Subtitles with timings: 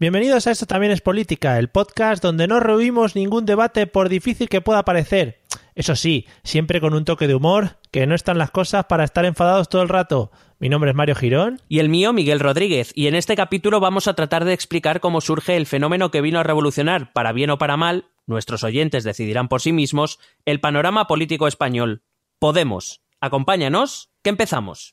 [0.00, 4.48] Bienvenidos a Esto también es política, el podcast donde no rehuimos ningún debate por difícil
[4.48, 5.38] que pueda parecer.
[5.76, 9.24] Eso sí, siempre con un toque de humor, que no están las cosas para estar
[9.24, 10.32] enfadados todo el rato.
[10.58, 11.60] Mi nombre es Mario Girón.
[11.68, 12.90] Y el mío, Miguel Rodríguez.
[12.96, 16.40] Y en este capítulo vamos a tratar de explicar cómo surge el fenómeno que vino
[16.40, 21.06] a revolucionar, para bien o para mal, nuestros oyentes decidirán por sí mismos, el panorama
[21.06, 22.02] político español.
[22.40, 23.02] Podemos.
[23.20, 24.92] Acompáñanos, que empezamos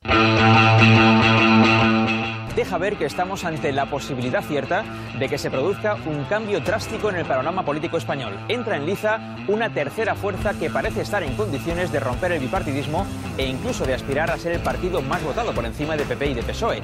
[2.55, 4.83] deja ver que estamos ante la posibilidad cierta
[5.17, 8.37] de que se produzca un cambio drástico en el panorama político español.
[8.47, 13.05] Entra en liza una tercera fuerza que parece estar en condiciones de romper el bipartidismo
[13.37, 16.33] e incluso de aspirar a ser el partido más votado por encima de PP y
[16.33, 16.81] de PSOE.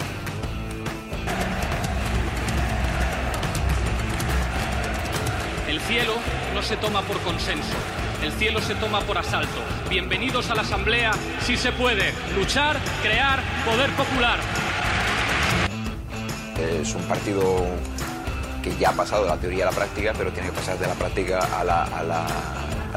[5.67, 6.13] El cielo
[6.53, 7.75] no se toma por consenso,
[8.23, 9.59] el cielo se toma por asalto.
[9.89, 14.39] Bienvenidos a la Asamblea, si se puede, luchar, crear, poder popular.
[16.59, 17.65] Es un partido
[18.63, 20.87] que ya ha pasado de la teoría a la práctica, pero tiene que pasar de
[20.87, 22.27] la práctica a la,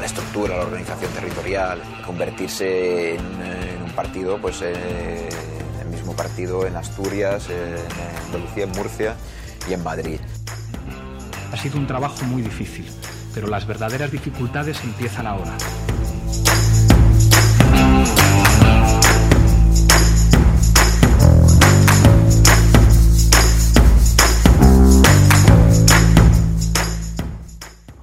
[0.03, 5.29] estructura, a la organización territorial, convertirse en, un partido, pues eh,
[5.81, 9.15] el mismo partido en Asturias, en Andalucía, en Murcia
[9.69, 10.19] y en Madrid.
[11.51, 12.89] Ha sido un trabajo muy difícil,
[13.33, 15.55] pero las verdaderas dificultades empiezan ahora.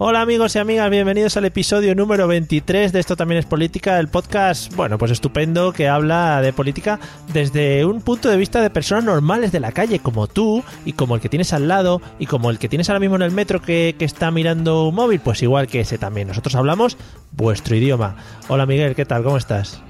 [0.01, 4.07] Hola amigos y amigas, bienvenidos al episodio número 23 de Esto también es política, el
[4.07, 7.01] podcast, bueno, pues estupendo que habla de política
[7.33, 11.17] desde un punto de vista de personas normales de la calle, como tú y como
[11.17, 13.61] el que tienes al lado y como el que tienes ahora mismo en el metro
[13.61, 16.29] que, que está mirando un móvil, pues igual que ese también.
[16.29, 16.97] Nosotros hablamos
[17.33, 18.15] vuestro idioma.
[18.47, 19.25] Hola Miguel, ¿qué tal?
[19.25, 19.83] ¿Cómo estás?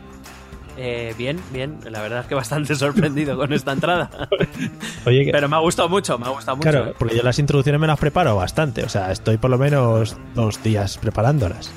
[0.80, 1.80] Eh, bien, bien.
[1.90, 4.28] La verdad es que bastante sorprendido con esta entrada.
[5.04, 6.70] Pero me ha gustado mucho, me ha gustado mucho.
[6.70, 8.84] Claro, porque yo las introducciones me las preparo bastante.
[8.84, 11.72] O sea, estoy por lo menos dos días preparándolas.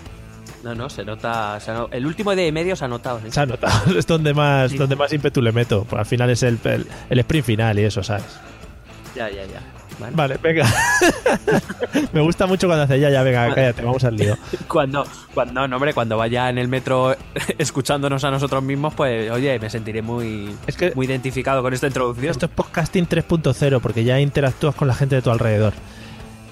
[0.64, 1.58] No, no, se nota.
[1.92, 3.20] el último día y medio se ha notado.
[3.28, 3.98] Se ha notado.
[3.98, 5.84] Es donde más, donde más ímpetu le meto.
[5.90, 8.40] Pues al final es el, el, el sprint final y eso, ¿sabes?
[9.16, 9.81] Ya, ya, ya.
[10.14, 10.66] Vale, venga.
[12.14, 14.38] Me gusta mucho cuando hace ya, ya, venga, cállate, vamos al lío.
[14.68, 17.16] Cuando, cuando, no, hombre, cuando vaya en el metro
[17.58, 20.56] escuchándonos a nosotros mismos, pues, oye, me sentiré muy,
[20.96, 22.32] muy identificado con esta introducción.
[22.32, 25.74] Esto es podcasting 3.0, porque ya interactúas con la gente de tu alrededor.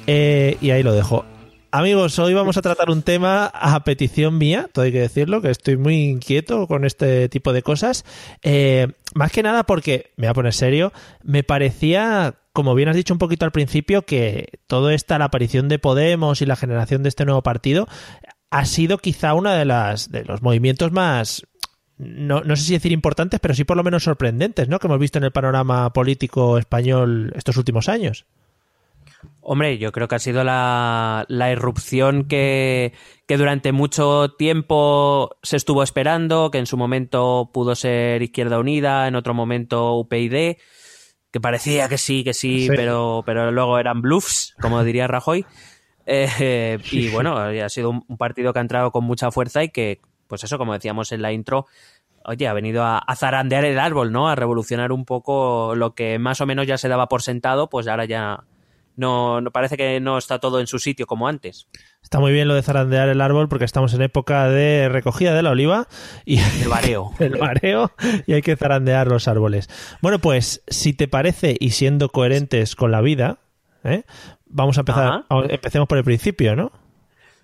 [0.08, 1.26] Eh, y ahí lo dejo.
[1.72, 5.52] Amigos, hoy vamos a tratar un tema a petición mía, todo hay que decirlo, que
[5.52, 8.06] estoy muy inquieto con este tipo de cosas.
[8.42, 10.92] Eh, más que nada porque, me voy a poner serio,
[11.24, 15.70] me parecía como bien has dicho un poquito al principio, que todo esta, la aparición
[15.70, 17.88] de Podemos y la generación de este nuevo partido,
[18.50, 21.48] ha sido quizá uno de, las, de los movimientos más,
[21.98, 24.78] no, no, sé si decir importantes, pero sí por lo menos sorprendentes, ¿no?
[24.78, 28.25] Que hemos visto en el panorama político español estos últimos años.
[29.40, 32.92] Hombre, yo creo que ha sido la, la irrupción que,
[33.25, 39.08] que, durante mucho tiempo se estuvo esperando, que en su momento pudo ser Izquierda Unida,
[39.08, 40.58] en otro momento UPyD
[41.31, 45.45] que parecía que sí, que sí, Pero, pero luego eran bluffs, como diría Rajoy.
[46.12, 50.01] Eh, y bueno, ha sido un, partido que ha entrado con mucha fuerza y que,
[50.25, 51.68] pues eso, como decíamos en la intro,
[52.25, 54.28] oye, ha venido a, zarandear el árbol, ¿no?
[54.28, 57.88] A revolucionar un poco lo que más o menos ya se daba por sentado, pues
[57.88, 58.44] ahora ya
[59.00, 61.68] no, no parece que no está todo en su sitio como antes.
[62.04, 65.42] Está muy bien lo de zarandear el árbol porque estamos en época de recogida de
[65.42, 65.88] la oliva
[66.26, 67.12] y el mareo.
[67.20, 67.40] el
[68.28, 69.70] y hay que zarandear los árboles.
[70.02, 73.40] Bueno, pues si te parece y siendo coherentes con la vida,
[73.86, 74.04] ¿eh?
[74.48, 76.74] vamos a empezar, empecemos por el principio, ¿no?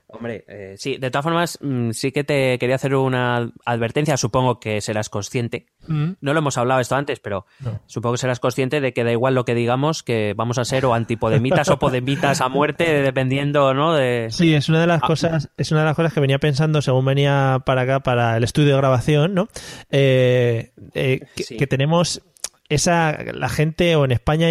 [0.08, 4.60] Hombre, eh, sí, de todas formas, mm, sí que te quería hacer una advertencia, supongo
[4.60, 5.66] que serás consciente.
[5.88, 6.12] Mm.
[6.22, 7.46] No lo hemos hablado esto antes, pero
[7.88, 10.86] supongo que serás consciente de que da igual lo que digamos, que vamos a ser
[10.86, 13.94] o antipodemitas o podemitas a muerte, dependiendo, ¿no?
[13.94, 14.28] De...
[14.30, 15.08] Sí, es una de las ah.
[15.08, 18.44] cosas, es una de las cosas que venía pensando según venía para acá, para el
[18.44, 19.48] estudio de grabación, ¿no?
[19.90, 22.22] Eh, eh, que tenemos
[22.70, 24.48] esa la gente o en España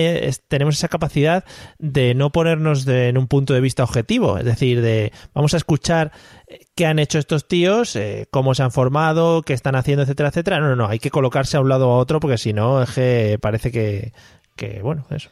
[0.49, 1.45] tenemos esa capacidad
[1.79, 6.13] de no ponernos en un punto de vista objetivo, es decir, de vamos a escuchar
[6.47, 10.29] eh, qué han hecho estos tíos, eh, cómo se han formado, qué están haciendo, etcétera,
[10.29, 10.61] etcétera.
[10.61, 12.83] No, no, no, hay que colocarse a un lado o a otro porque si no
[12.83, 14.13] es que parece que,
[14.57, 15.31] que bueno, eso.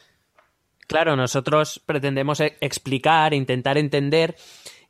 [0.89, 4.35] Claro, nosotros pretendemos e-, explicar, intentar entender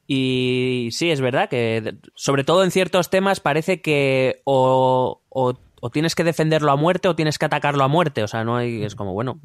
[0.06, 5.90] y sí, es verdad que sobre todo en ciertos temas parece que o, o o
[5.90, 8.22] tienes que defenderlo a muerte o tienes que atacarlo a muerte.
[8.22, 8.84] O sea, no hay.
[8.84, 9.40] Es como, bueno.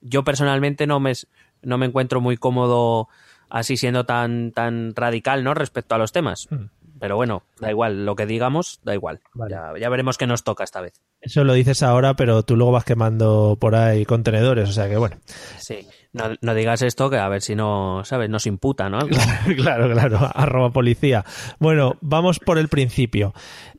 [0.00, 1.12] Yo personalmente no me,
[1.60, 3.08] no me encuentro muy cómodo
[3.50, 5.52] así siendo tan, tan radical, ¿no?
[5.52, 6.48] Respecto a los temas.
[6.50, 6.70] Hmm.
[6.98, 9.20] pero bueno, da igual, lo que digamos, da igual.
[9.50, 10.94] Ya, ya, veremos qué nos toca esta vez.
[11.20, 14.96] Eso lo dices ahora, pero tú luego vas quemando por ahí contenedores, o sea que
[14.96, 15.18] bueno.
[15.58, 18.28] Sí, no, no digas esto que a ver si no, ¿sabes?
[18.28, 18.98] Nos imputa, ¿no?
[19.56, 21.24] claro, claro, arroba policía.
[21.58, 23.32] Bueno, vamos por el principio.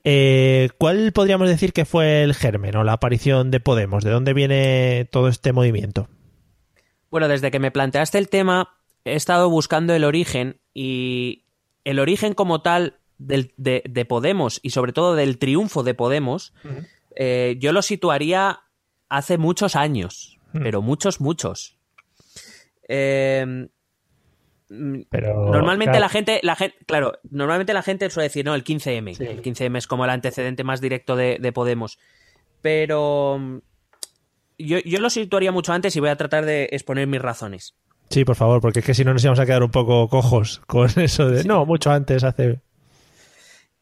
[0.04, 4.04] Eh, ¿Cuál podríamos decir que fue el germen o la aparición de Podemos?
[4.04, 6.08] ¿De dónde viene todo este movimiento?
[7.10, 11.44] Bueno, desde que me planteaste el tema, he estado buscando el origen y
[11.84, 16.54] el origen como tal del, de, Podemos y sobre todo del triunfo de Podemos,
[17.16, 18.62] eh, yo lo situaría
[19.10, 21.81] hace muchos años, pero muchos, muchos.
[22.94, 23.68] Eh,
[25.10, 29.20] pero, normalmente la gente, la gente, claro, normalmente la gente suele decir, no, el 15M.
[29.20, 32.00] El 15M es como el antecedente más directo de, Podemos.
[32.62, 33.62] Pero
[34.58, 37.76] yo, yo, lo situaría mucho antes y voy a tratar de exponer mis razones.
[38.10, 40.62] Sí, por favor, porque es que si no nos íbamos a quedar un poco cojos
[40.68, 42.62] con eso de, no, mucho antes, hace...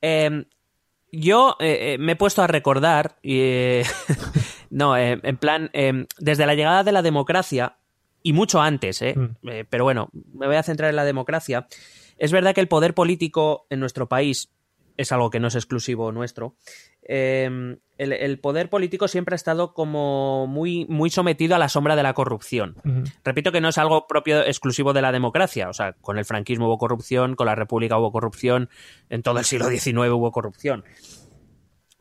[0.01, 0.45] Em,
[1.11, 3.81] yo eh, eh, me he puesto a recordar, y,
[4.69, 7.78] no, en plan, em, desde la llegada de la democracia,
[8.23, 9.15] y mucho antes, ¿eh?
[9.15, 9.49] Mm.
[9.49, 9.65] ¿eh?
[9.69, 11.67] pero bueno, me voy a centrar en la democracia.
[12.17, 14.49] Es verdad que el poder político en nuestro país
[14.97, 16.55] es algo que no es exclusivo nuestro.
[17.03, 22.03] Em, el, poder político siempre ha estado como muy, muy sometido a la sombra de
[22.03, 22.75] la corrupción.
[23.23, 25.69] Repito que no es algo propio exclusivo de la democracia.
[25.69, 28.69] O sea, con el franquismo hubo corrupción, con la República hubo corrupción,
[29.09, 30.83] en todo el siglo XIX hubo corrupción.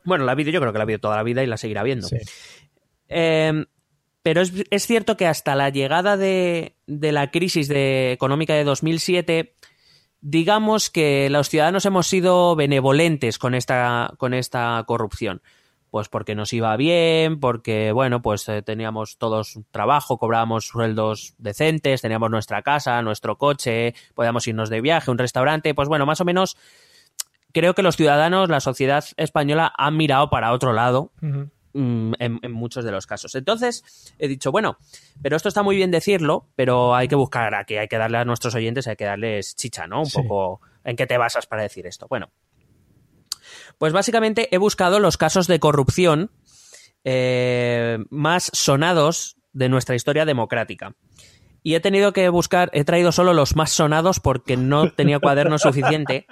[0.05, 1.57] Bueno, la ha habido, yo creo que la ha habido toda la vida y la
[1.57, 2.09] seguirá habiendo.
[3.07, 3.65] Em,
[4.29, 9.55] pero es, cierto que hasta la llegada de, la crisis económica de 2007,
[10.21, 15.41] digamos que los ciudadanos hemos sido benevolentes con esta, con esta corrupción.
[15.89, 22.03] Pues porque nos iba bien, porque, bueno, pues eh, teníamos todos trabajo, cobrábamos sueldos decentes,
[22.03, 26.27] teníamos nuestra casa, nuestro coche, podíamos irnos de viaje, un restaurante, pues bueno, más o
[26.27, 26.59] menos
[27.55, 31.13] creo que los ciudadanos, la sociedad española han mirado para otro lado.
[31.81, 33.37] Mm, en, muchos de los casos.
[33.37, 33.85] Entonces,
[34.19, 34.79] he dicho, bueno,
[35.23, 38.25] pero esto está muy bien decirlo, pero hay que buscar aquí, hay que darle a
[38.25, 40.03] nuestros oyentes, hay que darles chicha, ¿no?
[40.03, 42.09] Un poco en qué te basas para decir esto.
[42.09, 42.33] Bueno,
[43.79, 46.33] pues básicamente he buscado los casos de corrupción
[47.05, 50.97] eh, más sonados de nuestra historia democrática
[51.69, 55.59] y he tenido que buscar, he traído solo los más sonados porque no tenía cuaderno
[55.59, 56.27] suficiente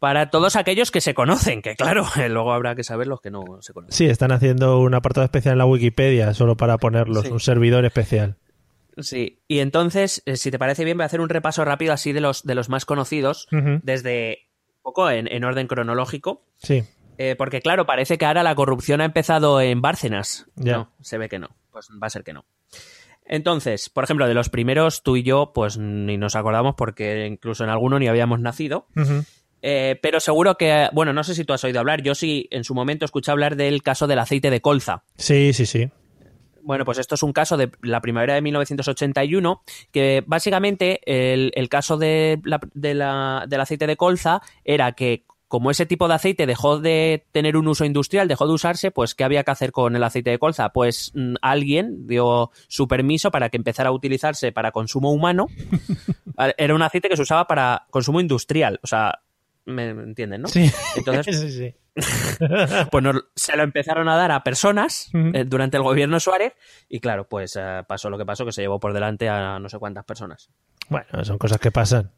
[0.00, 3.42] para todos aquellos que se conocen, que claro, luego habrá que saber los que no
[3.62, 3.96] se conocen.
[3.96, 8.36] Sí, están haciendo un apartado especial en la Wikipedia solo para ponerlos, un servidor especial.
[8.98, 12.12] Sí, y entonces, eh, si te parece bien, voy a hacer un repaso rápido así
[12.12, 14.40] de los, de los más conocidos, desde
[14.76, 16.44] un poco en, orden cronológico.
[16.58, 16.84] Sí.
[17.16, 20.48] Eh, porque claro, parece que ahora la corrupción ha empezado en Bárcenas.
[20.56, 20.76] Ya.
[20.76, 21.48] No, se ve que no.
[21.70, 22.44] Pues va a ser que no.
[23.30, 27.62] Entonces, por ejemplo, de los primeros, tú y yo, pues ni nos acordamos porque incluso
[27.62, 28.88] en alguno ni habíamos nacido.
[29.62, 32.64] Eh, pero seguro que, bueno, no sé si tú has oído hablar, yo sí en
[32.64, 35.04] su momento escuché hablar del caso del aceite de colza.
[35.16, 35.88] Sí, sí, sí.
[36.62, 39.62] Bueno, pues esto es un caso de la primavera de 1981,
[39.92, 42.40] que básicamente el, caso de
[42.74, 47.66] del aceite de colza era que como ese tipo de aceite dejó de tener un
[47.66, 50.68] uso industrial, dejó de usarse, pues ¿qué había que hacer con el aceite de colza?
[50.68, 55.48] Pues mm, alguien dio su permiso para que empezara a utilizarse para consumo humano.
[56.56, 59.22] Era un aceite que se usaba para consumo industrial, o sea,
[59.64, 60.46] ¿me entienden, no?
[60.46, 60.70] Sí.
[60.94, 61.74] Entonces, sí, sí.
[62.92, 63.04] pues
[63.34, 66.54] se lo empezaron a dar a personas eh, durante el gobierno Suárez
[66.88, 69.68] y claro, pues eh, pasó lo que pasó, que se llevó por delante a no
[69.68, 70.48] sé cuántas personas.
[70.88, 72.12] Bueno, son cosas que pasan.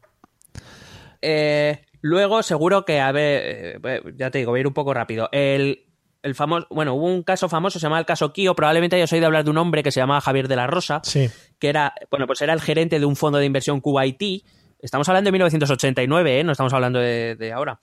[1.23, 4.93] Eh, Luego, seguro que, a ver, eh, ya te digo, voy a ir un poco
[4.93, 5.29] rápido.
[5.31, 5.85] El,
[6.21, 9.25] el famoso, bueno, hubo un caso famoso, se llama el caso Kio, probablemente hayas oído
[9.25, 11.29] hablar de un hombre que se llamaba Javier de la Rosa, sí.
[11.59, 14.43] que era, bueno, pues era el gerente de un fondo de inversión Kuwaití,
[14.79, 16.43] estamos hablando de 1989, ¿eh?
[16.43, 17.79] no estamos hablando de, ahora,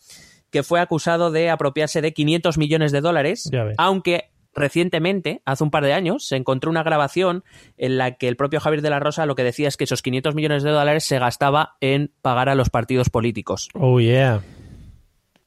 [0.50, 5.84] que fue acusado de apropiarse de 500 millones de dólares, aunque recientemente, hace un par
[5.84, 7.44] de años, se encontró una grabación
[7.76, 10.02] en la que el propio Javier de la Rosa lo que decía es que esos
[10.02, 13.68] 500 millones de dólares se gastaba en pagar a los partidos políticos.
[13.74, 14.42] Oh, yeah.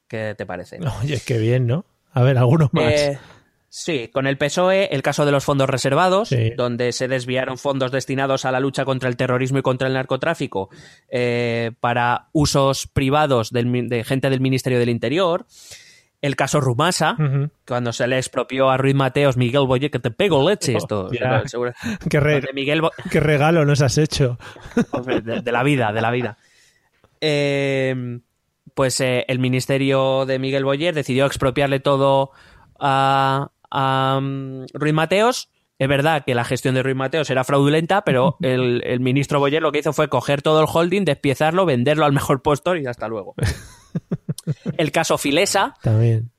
[0.08, 0.78] ¿Qué te parece?
[1.02, 1.84] Oye, qué bien, ¿no?
[2.12, 2.92] A ver, algunos más.
[2.92, 3.18] Eh,
[3.68, 8.44] sí, con el PSOE, el caso de los fondos reservados, donde se desviaron fondos destinados
[8.44, 10.70] a la lucha contra el terrorismo y contra el narcotráfico
[11.08, 15.46] eh, para usos privados de gente del Ministerio del Interior
[16.24, 17.18] el caso Rumasa,
[17.66, 21.10] cuando se le expropió a Ruiz Mateos, Miguel Boyer, que te pego leche esto.
[22.10, 24.38] ¿Qué, regalo nos has hecho.
[25.22, 26.38] de, la vida, de la vida.
[27.20, 28.22] Em,
[28.72, 32.30] pues eh, el ministerio de Miguel Boyer decidió expropiarle todo
[32.80, 35.50] a, um, Ruiz Mateos.
[35.78, 39.60] Es verdad que la gestión de Ruiz Mateos era fraudulenta, pero el, el ministro Boyer
[39.60, 43.08] lo que hizo fue coger todo el holding, despiezarlo, venderlo al mejor postor y hasta
[43.08, 43.34] luego.
[44.76, 46.30] El caso Filesa, También.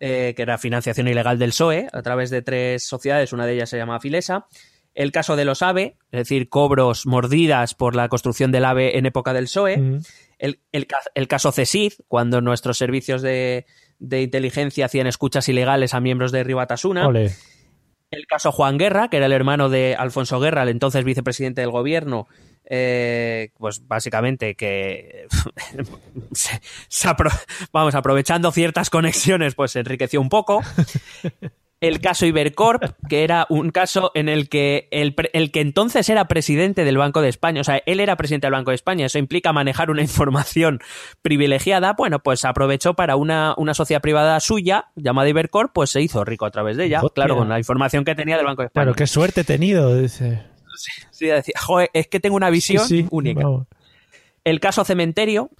[0.00, 3.70] eh, que era financiación ilegal del PSOE a través de tres sociedades, una de ellas
[3.70, 4.46] se llama Filesa.
[4.94, 9.06] El caso de los AVE, es decir, cobros mordidas por la construcción del AVE en
[9.06, 10.00] época del PSOE.
[10.38, 13.64] El, el ca- el caso CESID, cuando nuestros servicios de,
[13.98, 17.06] de inteligencia hacían escuchas ilegales a miembros de Ribatasuna.
[17.08, 17.32] Ole.
[18.10, 21.70] El caso Juan Guerra, que era el hermano de Alfonso Guerra, el entonces vicepresidente del
[21.70, 22.26] gobierno,
[22.64, 25.26] eh, pues básicamente que
[26.32, 27.32] se- se apro-
[27.72, 30.62] vamos aprovechando ciertas conexiones, pues se enriqueció un poco.
[31.80, 36.28] El caso Ibercorp, que era un caso en el que el, el que entonces era
[36.28, 39.18] presidente del Banco de España, o sea, él era presidente del Banco de España, eso
[39.18, 40.78] implica manejar una información
[41.22, 46.24] privilegiada, bueno, pues aprovechó para una, una sociedad privada suya, llamada Ibercorp, pues se hizo
[46.24, 47.24] rico a través de ella, Hostia.
[47.24, 48.84] claro, con la información que tenía del Banco de España.
[48.84, 50.40] Claro, qué suerte he tenido, dice.
[51.10, 53.42] Sí, decía, joder, es que tengo una visión Sí, sí, única.
[53.44, 53.66] vamos.
[54.44, 55.50] El caso Cementerio,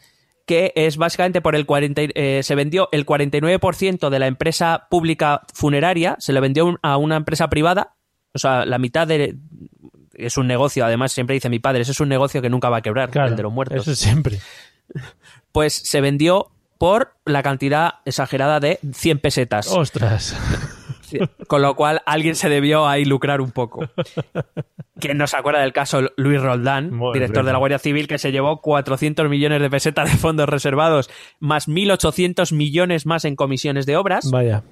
[0.46, 4.88] que es básicamente por el 40, y- eh, se vendió el 49% de la empresa
[4.90, 7.94] pública funeraria, se le vendió un- a una empresa privada,
[8.34, 9.36] o sea, la mitad de...
[10.14, 12.78] Es un negocio, además siempre dice mi padre, ese es un negocio que nunca va
[12.78, 13.78] a quebrar, Claro, el de los muertos.
[13.86, 14.38] Eso siempre.
[15.52, 19.68] Pues se vendió por la cantidad exagerada de 100 pesetas.
[19.68, 20.34] Ostras.
[21.48, 23.88] Con lo cual alguien se debió ahí lucrar un poco.
[25.00, 27.46] ¿Quién no se acuerda del caso Luis Roldán, Muy director bien.
[27.46, 31.68] de la Guardia Civil, que se llevó 400 millones de pesetas de fondos reservados, más
[31.68, 34.30] 1.800 millones más en comisiones de obras?
[34.30, 34.62] Vaya.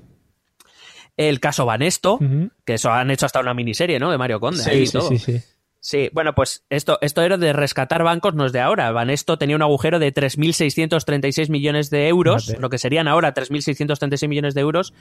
[1.16, 2.18] El caso Banesto,
[2.64, 4.10] que eso han hecho hasta una miniserie, ¿no?
[4.10, 4.62] De Mario Conde.
[4.64, 5.08] ahí Sí, sí, todo.
[5.08, 5.40] sí, sí.
[5.82, 8.92] Sí, bueno, pues esto, esto era de rescatar bancos, no es de ahora.
[8.92, 14.52] Banesto tenía un agujero de 3.636 millones de euros, lo que serían ahora 3.636 millones
[14.54, 14.92] de euros,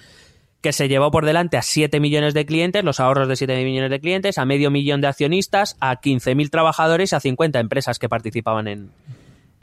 [0.61, 3.89] que se llevó por delante a 7 millones de clientes, los ahorros de 7 millones
[3.89, 8.09] de clientes, a medio millón de accionistas, a 15.000 trabajadores y a 50 empresas que
[8.09, 8.91] participaban en,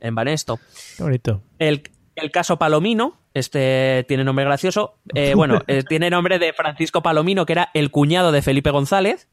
[0.01, 0.59] en Banesto.
[0.97, 1.43] Qué bonito.
[1.59, 1.83] El,
[2.15, 7.45] el caso Palomino, este tiene nombre gracioso, eh, bueno, eh, tiene nombre de Francisco Palomino,
[7.45, 9.29] que era el cuñado de Felipe González,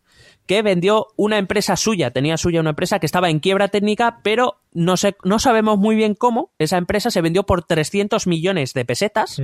[0.46, 4.58] que vendió una empresa suya, tenía suya una empresa que estaba en quiebra técnica, pero
[4.74, 6.52] no, sé, no sabemos muy bien cómo.
[6.60, 9.42] Esa empresa se vendió por 300 millones de pesetas.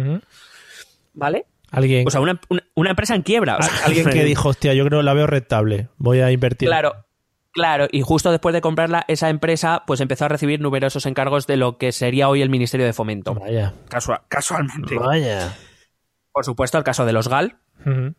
[1.14, 1.46] ¿vale?
[1.72, 3.58] Alguien, O sea, una, una- una empresa en quiebra.
[3.58, 5.90] o sea, a- alguien que dijo, hostia, yo creo la veo rentable.
[5.98, 6.68] Voy a invertir.
[6.68, 7.06] Claro,
[7.52, 7.88] claro.
[7.92, 11.78] Y justo después de comprarla, esa empresa pues empezó a recibir numerosos encargos de lo
[11.78, 13.36] que sería hoy el Ministerio de Fomento.
[13.36, 13.74] Vaya.
[13.90, 14.96] Casua- casualmente.
[14.96, 15.56] Vaya.
[16.32, 17.58] Por supuesto, el caso de los GAL,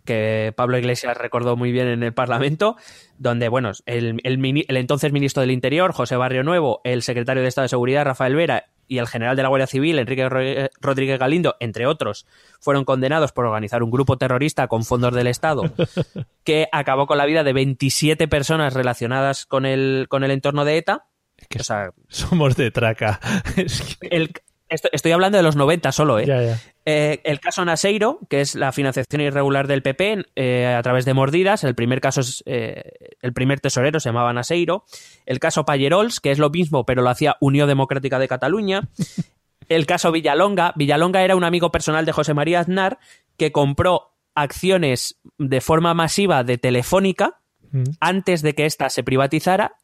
[0.04, 2.76] que Pablo Iglesias recordó muy bien en el Parlamento,
[3.18, 7.48] donde, bueno, el, el el entonces ministro del Interior, José Barrio Nuevo, el secretario de
[7.48, 11.18] Estado de Seguridad, Rafael Vera, y el general de la Guardia Civil, Enrique Ro- Rodríguez
[11.18, 12.26] Galindo, entre otros,
[12.60, 15.62] fueron condenados por organizar un grupo terrorista con fondos del Estado
[16.44, 20.76] que acabó con la vida de 27 personas relacionadas con el, con el entorno de
[20.78, 21.06] ETA.
[21.36, 23.20] Es que O sea, somos de traca.
[23.56, 24.32] Es que- el,
[24.70, 26.26] esto- estoy hablando de los 90 solo, ¿eh?
[26.26, 26.58] Ya, ya.
[26.86, 31.12] Eh, el caso Naseiro, que es la financiación irregular del PP eh, a través de
[31.14, 31.62] mordidas.
[31.64, 32.82] El primer caso es eh,
[33.20, 34.84] el primer tesorero se llamaba Naseiro.
[35.26, 38.88] El caso Payerols, que es lo mismo, pero lo hacía Unión Democrática de Cataluña.
[39.68, 40.72] El caso Villalonga.
[40.74, 42.98] Villalonga era un amigo personal de José María Aznar
[43.36, 47.40] que compró acciones de forma masiva de Telefónica
[47.72, 47.84] Ujú.
[48.00, 49.74] antes de que ésta se privatizara.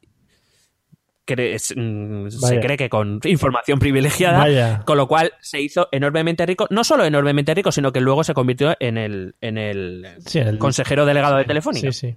[1.26, 4.82] Cre- mm, se cree que con información privilegiada, Vaya.
[4.84, 8.32] con lo cual se hizo enormemente rico, no solo enormemente rico, sino que luego se
[8.32, 11.90] convirtió en el, en el Sí, el- consejero delegado de Telefónica.
[11.90, 12.16] Sí, sí.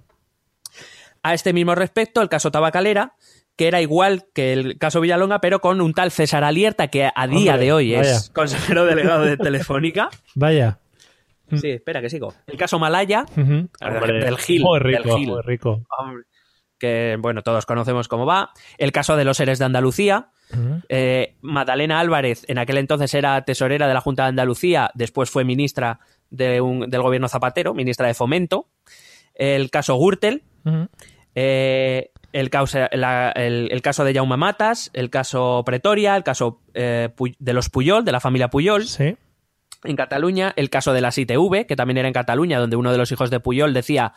[1.22, 3.14] A este mismo respecto, el caso Tabacalera,
[3.56, 7.26] que era igual que el caso Villalonga, pero con un tal César Alierta, que a
[7.26, 8.10] día Hombre, de hoy vaya.
[8.12, 10.08] es consejero delegado de Telefónica.
[10.34, 10.78] Vaya.
[11.60, 12.32] Sí, espera que sigo.
[12.46, 13.68] El caso Malaya, Ujú.
[14.06, 14.62] del Gil.
[14.62, 15.28] Muy del rico, Gil.
[15.30, 15.84] muy rico.
[15.98, 16.22] Hombre,
[16.80, 18.50] que bueno, todos conocemos cómo va.
[18.78, 20.30] El caso de los seres de Andalucía.
[20.52, 20.80] Ujú.
[20.88, 25.44] Eh, Magdalena Álvarez, en aquel entonces era tesorera de la Junta de Andalucía, después fue
[25.44, 28.66] ministra de un- del gobierno Zapatero, ministra de Fomento.
[29.34, 30.42] El caso Gürtel,
[31.34, 36.60] eh, el, causa- la- el- el caso de Jaume Matas, el caso Pretoria, el caso
[36.74, 39.16] eh, de los Puyol, de la familia Puyol Sí.
[39.84, 42.98] En Cataluña, el caso de las ITV, que también era en Cataluña, donde uno de
[42.98, 44.12] los hijos de Puyol decía,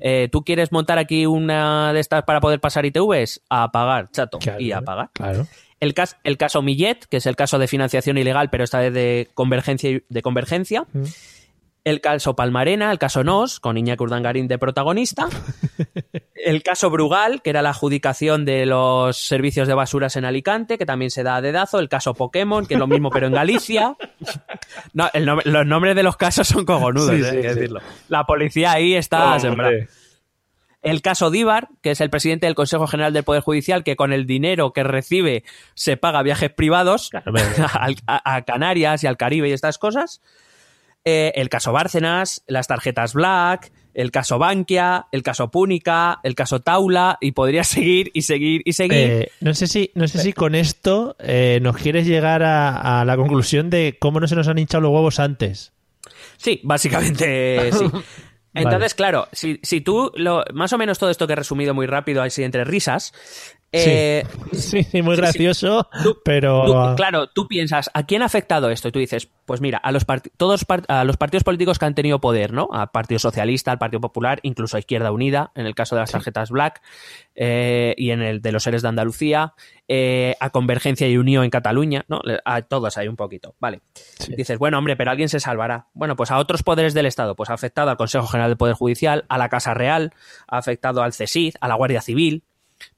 [0.00, 3.42] eh, ¿tú quieres montar aquí una de estas para poder pasar ITVs?
[3.48, 5.10] A pagar, chato, Claro, y a pagar.
[5.12, 5.46] Claro.
[5.80, 8.92] El, cas- el caso Millet, que es el caso de financiación ilegal, pero esta vez
[8.94, 10.00] de convergencia.
[10.08, 10.84] De convergencia.
[10.92, 11.02] Mm.
[11.84, 15.28] El caso Palmarena, el caso Nos, con Iñaki Urdangarín de protagonista.
[16.34, 20.86] el caso Brugal, que era la adjudicación de los servicios de basuras en Alicante, que
[20.86, 21.78] también se da a dedazo.
[21.78, 23.96] El caso Pokémon, que es lo mismo, pero en Galicia.
[24.94, 27.48] No, el nom- los nombres de los casos son cojonudos, Sí, eh, sí, hay que
[27.50, 27.54] sí.
[27.54, 27.80] decirlo.
[28.08, 29.72] La policía ahí está sembrada.
[30.82, 34.12] el caso Díbar, que es el presidente del Consejo General del Poder Judicial, que con
[34.12, 37.10] el dinero que recibe se paga viajes privados
[38.06, 40.20] a, Canarias y al Caribe y estas cosas.
[41.06, 46.60] Eh, el caso Bárcenas, las tarjetas Black, el caso Bankia, el caso Púnica, el caso
[46.60, 48.98] Taula, y podría seguir y seguir y seguir.
[48.98, 53.16] Eh, no sé si, no sé si con esto eh, nos quieres llegar a, la
[53.16, 55.72] conclusión de cómo no se nos han hinchado los huevos antes.
[56.38, 57.84] Sí, básicamente sí.
[58.54, 61.86] Entonces, claro, si, si tú, lo, más o menos todo esto que he resumido muy
[61.86, 63.12] rápido, así entre risas,
[63.74, 64.82] eh, sí.
[64.84, 65.88] sí, muy gracioso,
[66.24, 66.94] pero...
[66.96, 68.88] claro, tú piensas, ¿a quién ha afectado esto?
[68.88, 72.20] Y tú dices, pues mira, a los, todos a los partidos políticos que han tenido
[72.20, 72.68] poder, ¿no?
[72.72, 76.12] Al Partido Socialista, al Partido Popular, incluso a Izquierda Unida, en el caso de las
[76.12, 76.82] tarjetas Black,
[77.34, 79.54] eh, y en el de los seres de Andalucía,
[79.88, 82.20] eh, a Convergencia y Unión en Cataluña, ¿no?
[82.44, 83.80] A todos hay un poquito, vale.
[84.36, 85.88] Dices, bueno, hombre, pero alguien se salvará.
[85.92, 88.74] Bueno, pues a otros poderes del Estado, pues ha afectado al Consejo General del Poder
[88.74, 90.12] Judicial, a la Casa Real,
[90.48, 92.44] ha afectado al CESID, a la Guardia Civil,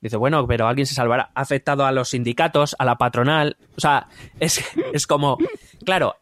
[0.00, 1.30] Dice, bueno, pero alguien se salvará.
[1.34, 3.56] Ha afectado a los sindicatos, a la patronal.
[3.76, 4.08] O sea,
[4.40, 5.38] es, es como.
[5.84, 6.16] Claro,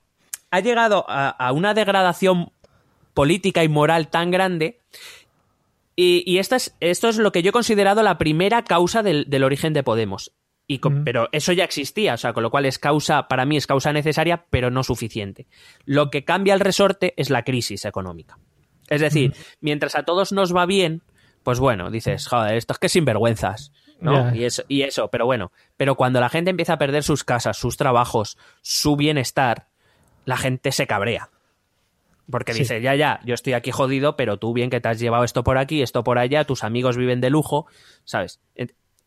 [0.55, 2.53] ha llegado a, una degradación
[3.13, 4.79] política y moral tan grande.
[5.97, 9.73] Y, esto, es, esto es lo que yo he considerado la primera causa del, origen
[9.73, 10.33] de Podemos.
[10.67, 13.67] Y Pero eso ya existía, o sea, con lo cual es causa, para mí es
[13.67, 15.47] causa necesaria, pero no suficiente.
[15.85, 18.39] Lo que cambia el resorte es la crisis económica.
[18.89, 21.03] Es decir, mientras a todos nos va bien,
[21.45, 23.71] pues bueno, dices, joder, esto es que sinvergüenzas,
[24.01, 24.35] ¿no?
[24.35, 27.57] Y, eso, y eso, pero bueno, pero cuando la gente empieza a perder sus casas,
[27.57, 29.69] sus trabajos, su bienestar,
[30.25, 31.31] la gente se cabrea.
[32.31, 35.25] Porque dice, ya, ya, yo estoy aquí jodido, pero tú bien que te has llevado
[35.25, 37.67] esto por aquí, esto por allá, tus amigos viven de lujo,
[38.05, 38.41] ¿sabes?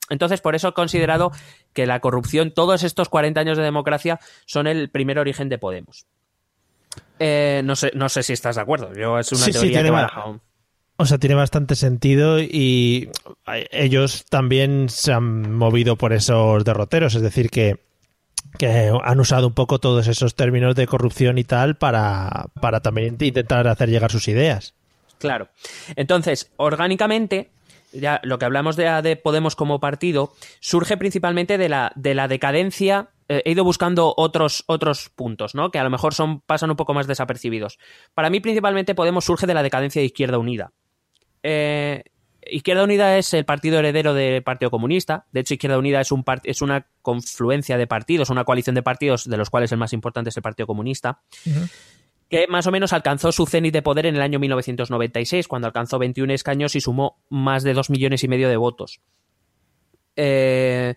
[0.09, 1.31] Entonces, por eso he considerado
[1.73, 6.05] que la corrupción, todos estos 40 años de democracia, son el primer origen de Podemos.
[7.17, 8.93] Eh, no, sé, no sé si estás de acuerdo.
[8.93, 10.39] Yo es una teoría que
[10.97, 13.09] o sea, tiene bastante sentido y
[13.71, 17.79] ellos también se han movido por esos derroteros, es decir, que,
[18.59, 23.67] han usado un poco todos esos términos de corrupción y tal para, para también intentar
[23.67, 24.73] hacer llegar sus ideas.
[25.19, 25.49] Claro.
[25.95, 27.51] Entonces, orgánicamente,
[27.91, 33.09] ya lo que hablamos de, Podemos como partido, surge principalmente de la, de la decadencia.
[33.29, 35.69] Eh, he ido buscando otros, otros puntos, ¿no?
[35.69, 37.77] Que a lo mejor son, pasan un poco más desapercibidos.
[38.15, 40.71] Para mí, principalmente, Podemos surge de la decadencia de Izquierda Unida.
[41.49, 42.03] Eh,
[42.49, 45.27] Izquierda Unida es el partido heredero del Partido Comunista.
[45.31, 49.29] De hecho, Izquierda Unida es, un es una confluencia de partidos, una coalición de partidos,
[49.29, 51.21] de los cuales el más importante es el Partido Comunista,
[52.29, 55.99] que más o menos alcanzó su cenit de poder en el año 1996, cuando alcanzó
[55.99, 58.99] 21 escaños y sumó más de 2 millones y medio de votos.
[60.17, 60.95] Eh,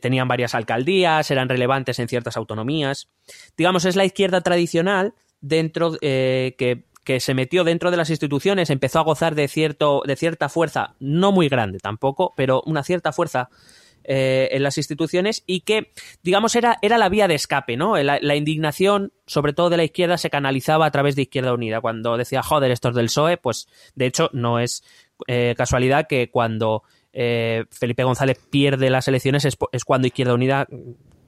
[0.00, 3.08] tenían varias alcaldías, eran relevantes en ciertas autonomías.
[3.56, 8.70] Digamos, es la izquierda tradicional dentro eh, que que se metió dentro de las instituciones,
[8.70, 13.12] empezó a gozar de, cierto, de cierta fuerza, no muy grande tampoco, pero una cierta
[13.12, 13.48] fuerza
[14.02, 17.96] eh, en las instituciones y que, digamos, era, era la vía de escape, ¿no?
[17.98, 21.82] La, indignación, sobre todo de la izquierda, se canalizaba a través de Izquierda Unida.
[21.82, 24.82] Cuando decía, joder, estos del PSOE, pues de hecho no es
[25.26, 26.82] eh, casualidad que cuando
[27.12, 30.66] eh, Felipe González pierde las elecciones es, cuando Izquierda Unida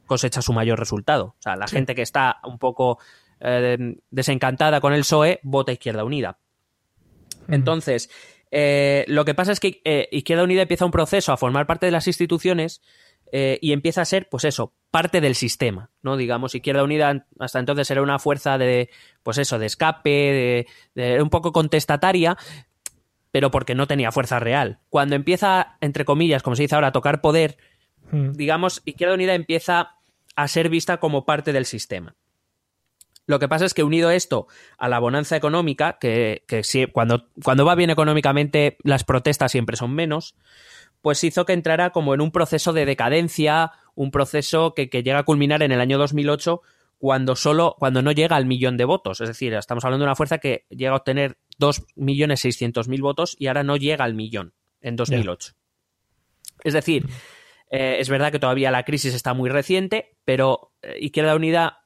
[0.07, 1.37] cosecha su mayor resultado.
[1.39, 2.99] O sea, la gente que está un poco
[3.45, 6.39] eh, desencantada con el PSOE, vota Izquierda Unida.
[7.49, 8.09] Entonces,
[8.53, 11.87] eh, lo que pasa es que eh, Izquierda Unida empieza un proceso a formar parte
[11.87, 12.83] de las instituciones
[13.35, 16.19] y empieza a ser, pues eso, parte del sistema, ¿no?
[16.19, 18.91] Digamos, Izquierda Unida hasta entonces era una fuerza de,
[19.23, 22.37] pues eso, de escape, de, un poco contestataria,
[23.31, 24.81] pero porque no tenía fuerza real.
[24.91, 27.57] Cuando empieza, entre comillas, como se dice ahora, a tocar poder,
[28.11, 29.97] digamos, Izquierda Unida empieza
[30.37, 32.15] a ser vista como parte del sistema.
[33.33, 36.43] Lo que pasa es que unido esto a la bonanza económica, que,
[36.93, 40.35] cuando, cuando va bien económicamente las protestas siempre son menos,
[41.01, 45.23] pues hizo que entrara como en un proceso de decadencia, un proceso que, llega a
[45.23, 46.61] culminar en el año 2008
[46.99, 50.15] cuando solo cuando no llega al millón de votos, es decir, estamos hablando de una
[50.15, 55.55] fuerza que llega a obtener 2.600.000 votos y ahora no llega al millón en 2008.
[56.65, 57.07] Es decir,
[57.71, 61.82] eh, es verdad que todavía la crisis está muy reciente, pero eh, Izquierda Unida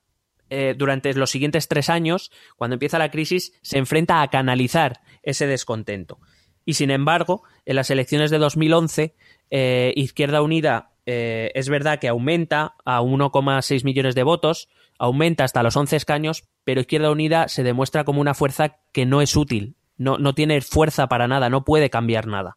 [0.48, 5.46] eh, durante los siguientes tres años, cuando empieza la crisis, se enfrenta a canalizar ese
[5.46, 6.20] descontento.
[6.64, 9.14] Y sin embargo, en las elecciones de 2011,
[9.50, 15.62] eh, Izquierda Unida eh, es verdad que aumenta a 1,6 millones de votos, aumenta hasta
[15.62, 19.76] los 11 escaños, pero Izquierda Unida se demuestra como una fuerza que no es útil,
[19.96, 22.56] no, no tiene fuerza para nada, no puede cambiar nada.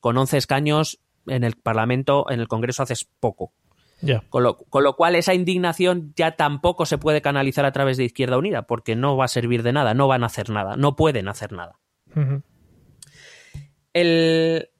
[0.00, 3.52] con 11 escaños en el Parlamento, en el Congreso haces poco.
[4.28, 8.62] Con, lo, cual esa indignación ya tampoco se puede canalizar a través de Izquierda Unida,
[8.62, 11.52] porque no va a servir de nada, no van a hacer nada, no pueden hacer
[11.52, 11.78] nada.
[13.92, 14.70] El,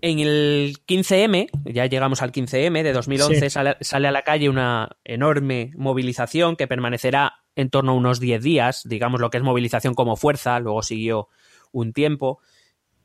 [0.00, 3.50] en el 15M, ya llegamos al 15M de 2011, Sí.
[3.50, 8.42] sale, sale a la calle una enorme movilización que permanecerá en torno a unos 10
[8.42, 11.28] días, digamos lo que es movilización como fuerza, luego siguió
[11.70, 12.40] un tiempo,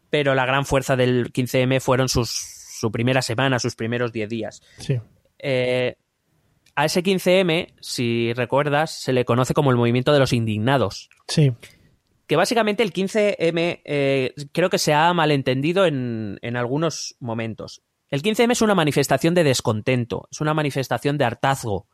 [0.09, 4.61] pero la gran fuerza del 15M fueron sus, su primera semana, sus primeros 10 días.
[4.77, 4.99] Sí.
[5.39, 5.95] Eh,
[6.75, 11.51] a ese 15M, si recuerdas, se le conoce como el movimiento de los indignados Sí.
[12.27, 17.81] que básicamente el 15M eh, creo que se ha malentendido en, en algunos momentos.
[18.09, 21.87] El 15M es una manifestación de descontento, es una manifestación de hartazgo,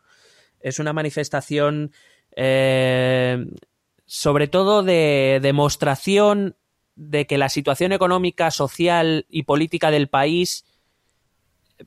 [0.60, 1.92] es una manifestación
[2.36, 3.46] eh,
[4.06, 6.56] sobre todo de demostración
[6.96, 10.66] de que la situación económica, social y política del país,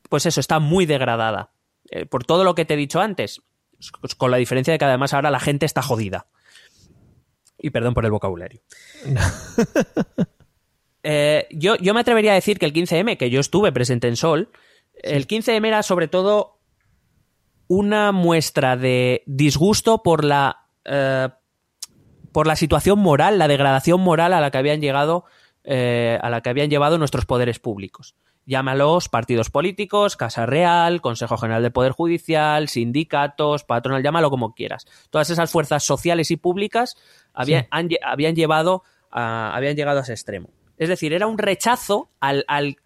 [0.09, 1.51] pues eso, está muy degradada.
[1.89, 3.41] Eh, por todo lo que te he dicho antes,
[4.17, 6.27] con la diferencia de que además ahora la gente está jodida.
[7.57, 8.61] Y perdón por el vocabulario.
[11.09, 14.17] Eh, yo, yo me atrevería a decir que el 15M, que yo estuve presente en
[14.17, 14.51] Sol,
[14.93, 16.59] el 15M era sobre todo
[17.67, 21.29] una muestra de disgusto por la, eh,
[22.33, 25.23] por la situación moral, la degradación moral a la que habían llegado,
[25.63, 28.17] a la que habían llevado nuestros poderes públicos.
[28.47, 34.87] Llámalos partidos políticos, Casa Real, Consejo General del Poder Judicial, sindicatos, patronal, llámalo como quieras.
[35.09, 36.95] Todas esas fuerzas sociales y públicas
[37.33, 37.67] habían, Sí.
[37.71, 40.49] han lle- habían llevado a, habían llegado a ese extremo.
[40.77, 42.77] Es decir, era un rechazo al, al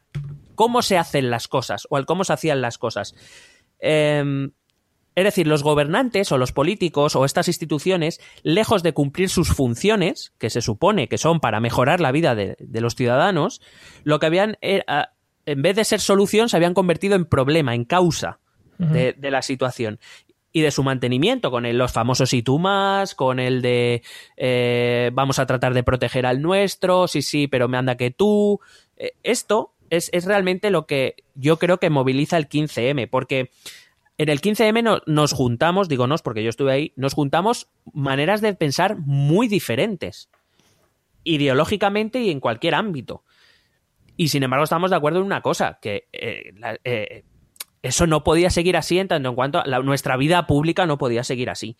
[0.55, 3.13] cómo se hacen las cosas o al cómo se hacían las cosas.
[3.79, 4.51] Em,
[5.13, 10.33] es decir, los gobernantes o los políticos o estas instituciones, lejos de cumplir sus funciones,
[10.39, 13.61] que se supone que son para mejorar la vida de, de los ciudadanos,
[14.03, 15.13] lo que habían, era-
[15.45, 18.39] en vez de ser solución, se habían convertido en problema, en causa
[18.77, 19.99] de, de la situación.
[20.53, 24.01] Y de su mantenimiento, con el- los famosos y tú más, con el de
[24.37, 28.59] eh, vamos a tratar de proteger al nuestro, sí, sí, pero me anda que tú.
[28.97, 33.51] Eh, esto es, es realmente lo que yo creo que moviliza el 15M, porque
[34.17, 38.41] en el 15M no- nos juntamos, digo nos porque yo estuve ahí, nos juntamos maneras
[38.41, 40.29] de pensar muy diferentes,
[41.23, 43.23] ideológicamente y en cualquier ámbito.
[44.17, 47.23] Y sin embargo estamos de acuerdo en una cosa, que eh, la- eh,
[47.81, 50.97] eso no podía seguir así en tanto en cuanto a la- nuestra vida pública no
[50.97, 51.77] podía seguir así.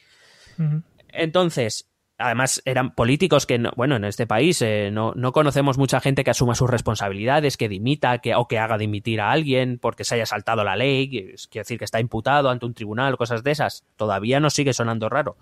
[1.10, 6.00] Entonces, además eran políticos que, no- bueno, en este país eh, no, no conocemos mucha
[6.00, 10.04] gente que asuma sus responsabilidades, que dimita que, o que haga dimitir a alguien porque
[10.04, 13.52] se haya saltado la ley, quiero decir que está imputado ante un tribunal, cosas de
[13.52, 13.84] esas.
[13.96, 15.38] Todavía nos sigue sonando raro.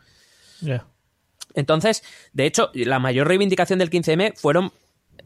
[1.53, 4.71] Entonces, de hecho, la mayor reivindicación del 15M fueron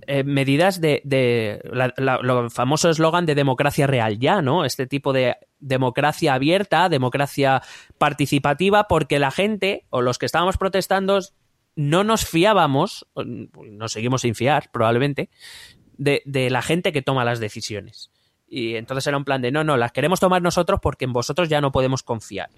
[0.08, 4.65] eh, medidas de, de la- la- lo famoso eslogan de democracia real ya, ¿no?
[4.65, 7.62] Este tipo de democracia abierta, democracia
[7.97, 11.19] participativa, porque la gente o los que estábamos protestando
[11.75, 15.29] no nos fiábamos, nos seguimos sin fiar probablemente,
[15.97, 18.12] de, de la gente que toma las decisiones.
[18.47, 21.49] Y entonces era un plan de no, no, las queremos tomar nosotros porque en vosotros
[21.49, 22.49] ya no podemos confiar.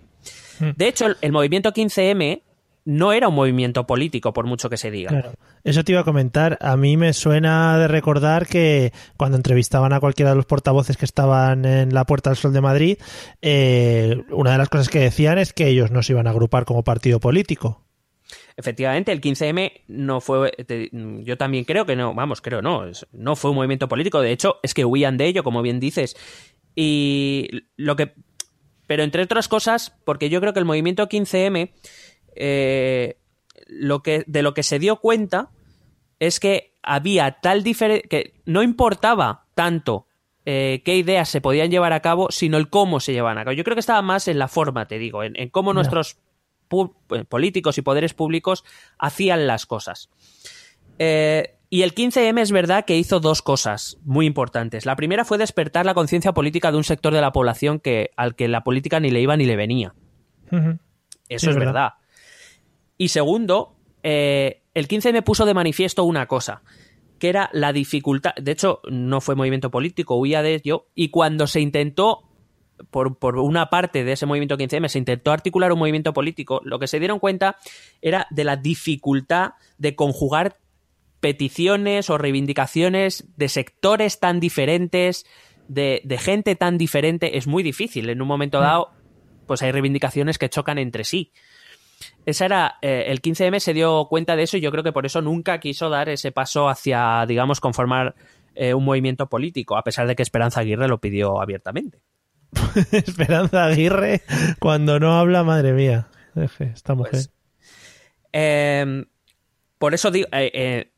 [0.59, 2.41] De hecho, el, el movimiento 15M
[2.85, 5.09] no era un movimiento político, por mucho que se diga.
[5.09, 5.33] Claro.
[5.63, 6.57] Eso te iba a comentar.
[6.61, 11.05] A mí me suena de recordar que cuando entrevistaban a cualquiera de los portavoces que
[11.05, 12.97] estaban en la Puerta del Sol de Madrid,
[13.41, 16.65] eh, una de las cosas que decían es que ellos no se iban a agrupar
[16.65, 17.85] como partido político.
[18.57, 20.51] Efectivamente, el 15M no fue.
[21.23, 24.21] yo también creo que no, vamos, creo no, no fue un movimiento político.
[24.21, 26.15] De hecho, es que huían de ello, como bien dices.
[26.75, 28.13] Y lo que.
[28.87, 31.71] Pero entre otras cosas, porque yo creo que el movimiento 15M,
[32.35, 33.17] eh,
[33.67, 35.49] lo que, de lo que se dio cuenta
[36.19, 38.07] es que había tal diferencia.
[38.09, 40.07] que no importaba tanto
[40.45, 43.53] eh, qué ideas se podían llevar a cabo, sino el cómo se llevaban a cabo.
[43.55, 46.17] Yo creo que estaba más en la forma, te digo, en, en cómo nuestros
[46.71, 48.63] eh, políticos y poderes públicos
[48.99, 50.09] hacían las cosas.
[50.99, 54.85] Eh, y el 15M es verdad que hizo dos cosas muy importantes.
[54.85, 58.35] La primera fue despertar la conciencia política de un sector de la población que, al
[58.35, 59.93] que la política ni le iba ni le venía.
[60.51, 60.77] Eso Sí,
[61.27, 61.65] es es verdad.
[61.65, 61.89] verdad.
[62.97, 66.61] Y segundo, eh, el 15 me puso de manifiesto una cosa,
[67.19, 68.33] que era la dificultad.
[68.35, 70.87] De hecho, no fue movimiento político, huía de ello.
[70.95, 72.29] Y cuando se intentó,
[72.91, 76.79] por, por una parte de ese movimiento 15M, se intentó articular un movimiento político, lo
[76.79, 77.57] que se dieron cuenta
[78.01, 80.57] era de la dificultad de conjugar
[81.19, 85.25] peticiones o reivindicaciones de sectores tan diferentes,
[85.67, 87.37] de, de gente tan diferente.
[87.37, 88.09] Es muy difícil.
[88.09, 88.91] En un momento dado,
[89.47, 91.31] pues hay reivindicaciones que chocan entre sí.
[92.25, 95.05] Esa era, eh, el 15M se dio cuenta de eso y yo creo que por
[95.05, 98.15] eso nunca quiso dar ese paso hacia, digamos, conformar
[98.55, 101.99] eh, un movimiento político, a pesar de que Esperanza Aguirre lo pidió abiertamente.
[102.91, 104.21] Esperanza Aguirre,
[104.59, 106.07] cuando no habla, madre mía.
[106.59, 107.11] Esta mujer.
[107.11, 107.31] Pues,
[108.33, 109.05] Eh,
[109.77, 110.91] por eso digo, eh,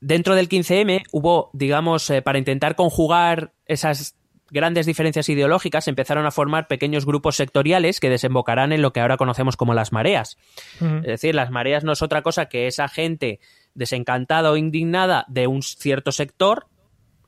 [0.00, 4.16] dentro del 15M hubo, digamos, para intentar conjugar esas
[4.50, 9.16] grandes diferencias ideológicas, empezaron a formar pequeños grupos sectoriales que desembocarán en lo que ahora
[9.16, 10.36] conocemos como las mareas.
[10.80, 13.40] Es decir, las mareas no es otra cosa que esa gente
[13.74, 16.66] desencantada o indignada de un cierto sector,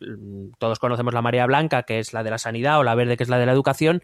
[0.00, 3.16] mm, todos conocemos la marea blanca, que es la de la sanidad, o la verde,
[3.16, 4.02] que es la de la educación,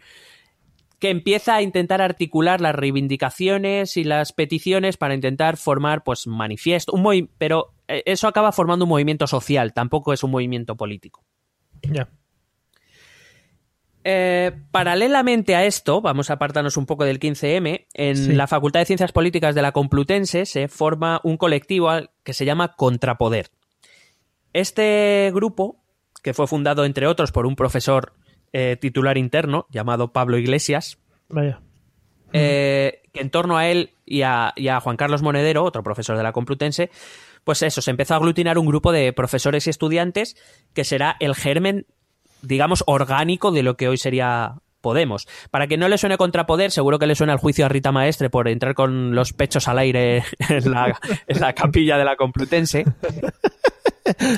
[0.99, 6.93] que empieza a intentar articular las reivindicaciones y las peticiones para intentar formar, pues, manifiesto,
[6.93, 11.23] un pero eh, eso acaba formando un movimiento social, tampoco es un movimiento político.
[11.81, 12.07] Ya.
[14.05, 18.33] Eh, paralelamente a esto, vamos a apartarnos un poco del 15M, en Sí.
[18.33, 21.89] la Facultad de Ciencias Políticas de la Complutense se forma un colectivo
[22.23, 23.49] que se llama Contrapoder.
[24.53, 25.77] Este grupo,
[26.21, 28.13] que fue fundado entre otros por un profesor
[28.51, 31.59] eh, titular interno llamado Pablo Iglesias, Vaya.
[32.33, 36.17] eh, que en torno a él y a, y a Juan Carlos Monedero, otro profesor
[36.17, 36.91] de la Complutense,
[37.43, 40.35] pues eso, se empezó a aglutinar un grupo de profesores y estudiantes
[40.73, 41.87] que será el germen,
[42.43, 45.29] digamos, orgánico de lo que hoy sería Podemos.
[45.49, 48.29] Para que no le suene contrapoder, seguro que le suena el juicio a Rita Maestre
[48.29, 52.83] por entrar con los pechos al aire en la, en la capilla de la Complutense.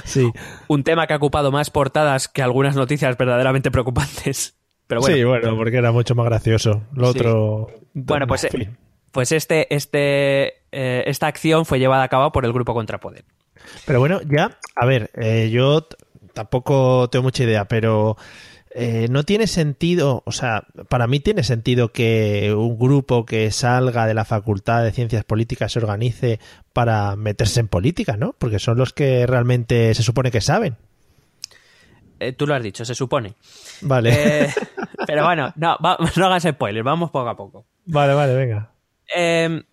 [0.04, 0.32] Sí.
[0.68, 4.56] Un tema que ha ocupado más portadas que algunas noticias verdaderamente preocupantes.
[4.86, 6.84] Pero bueno, sí, bueno, porque era mucho más gracioso.
[6.94, 7.18] Lo Sí.
[7.18, 7.68] otro.
[7.96, 8.48] Bueno, pues,
[9.12, 13.26] pues este, este, eh, esta acción fue llevada a cabo por el grupo Contrapoder.
[13.88, 15.88] Pero bueno, ya, a ver, eh, yo
[16.36, 18.16] tampoco tengo mucha idea, pero
[18.76, 24.06] eh, no tiene sentido, o sea, para mí tiene sentido que un grupo que salga
[24.06, 26.40] de la Facultad de Ciencias Políticas se organice
[26.74, 28.36] para meterse en política, ¿no?
[28.38, 30.76] Porque son los que realmente se supone que saben.
[32.20, 33.34] Eh, tú lo has dicho, se supone.
[33.82, 34.50] Vale, Eh,
[35.08, 37.66] pero bueno, no, va- no hagas spoilers, vamos poco a poco.
[37.86, 38.72] vale, vale, venga.
[39.16, 39.64] Eh,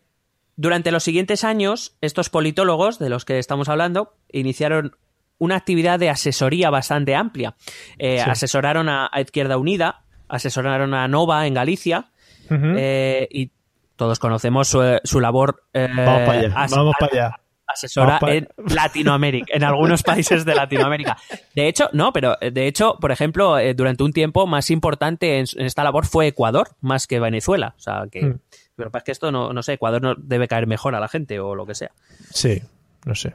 [0.57, 4.97] durante los siguientes años, estos politólogos de los que estamos hablando iniciaron
[5.43, 7.55] una actividad de asesoría bastante amplia.
[7.99, 8.31] Eh, Sí.
[8.31, 12.07] Asesoraron a, a Izquierda Unida, asesoraron a Nova en Galicia
[12.51, 13.51] eh, y
[13.97, 15.65] todos conocemos su, su labor.
[15.73, 17.37] eh, vamos para allá, vamos para allá.
[17.67, 21.17] asesora Vamos en Latinoamérica, en algunos países de Latinoamérica.
[21.55, 25.39] De hecho, no, pero eh, de hecho, por ejemplo, eh, durante un tiempo más importante
[25.39, 27.75] en, en esta labor fue Ecuador, más que Venezuela.
[27.77, 28.37] O sea, que.
[28.77, 31.41] Pero es que esto no, no sé, Ecuador no debe caer mejor a la gente
[31.41, 31.91] o lo que sea.
[32.31, 32.63] Sí,
[33.05, 33.35] no sé.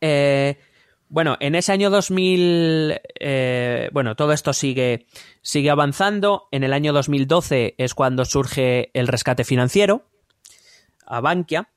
[0.00, 0.58] Eh,
[1.10, 5.06] bueno, en ese año 2000, eh, bueno, todo esto sigue,
[5.42, 6.46] sigue avanzando.
[6.52, 10.04] En el año 2012 es cuando surge el rescate financiero
[11.04, 11.68] a Bankia,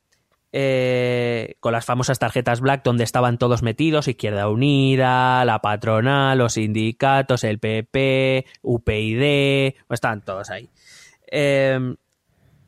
[0.52, 6.54] eh, con las famosas tarjetas Black donde estaban todos metidos, Izquierda Unida, la patronal, los
[6.54, 10.70] sindicatos, el PP, UPyD, pues estaban todos ahí.
[11.32, 11.96] Eh,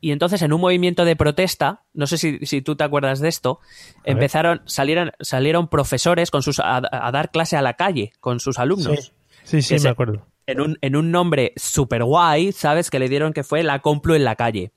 [0.00, 3.28] y entonces en un movimiento de protesta, no sé si, si tú te acuerdas de
[3.28, 3.60] esto,
[4.04, 8.58] empezaron, salieron, salieron profesores con sus, a, a dar clase a la calle con sus
[8.58, 9.12] alumnos.
[9.44, 10.26] Sí, sí, Que me se- acuerdo.
[10.48, 12.88] En un, en un nombre super guay, ¿sabes?
[12.90, 14.70] Que le dieron que fue la Complu en la calle.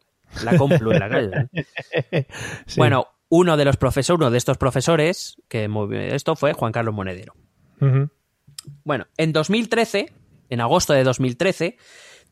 [0.44, 1.32] La Complu en la calle.
[2.12, 2.26] ¿eh?
[2.66, 2.80] Sí.
[2.80, 6.96] Bueno, uno de los profesores, uno de estos profesores que movió esto fue Juan Carlos
[6.96, 7.36] Monedero.
[8.84, 10.12] Bueno, en 2013,
[10.50, 11.78] en agosto de 2013,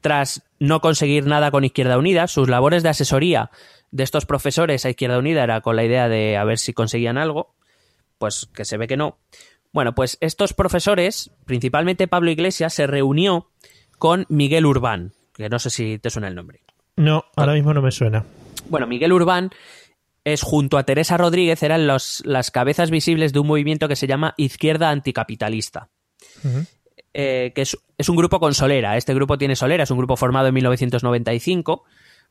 [0.01, 3.51] tras no conseguir nada con Izquierda Unida, sus labores de asesoría
[3.91, 7.17] de estos profesores a Izquierda Unida era con la idea de a ver si conseguían
[7.17, 7.53] algo,
[8.17, 9.17] pues que se ve que no.
[9.71, 13.49] Bueno, pues estos profesores, principalmente Pablo Iglesias, se reunió
[13.99, 16.61] con Miguel Urbán, que no sé si te suena el nombre.
[16.95, 18.25] No, ahora mismo no me suena.
[18.69, 19.51] Bueno, Miguel Urbán
[20.23, 24.07] es junto a Teresa Rodríguez, eran los- las cabezas visibles de un movimiento que se
[24.07, 25.89] llama Izquierda Anticapitalista.
[27.19, 28.95] Eh, que es, es un grupo con Solera.
[28.95, 31.83] Este grupo tiene Solera, es un grupo formado en 1995.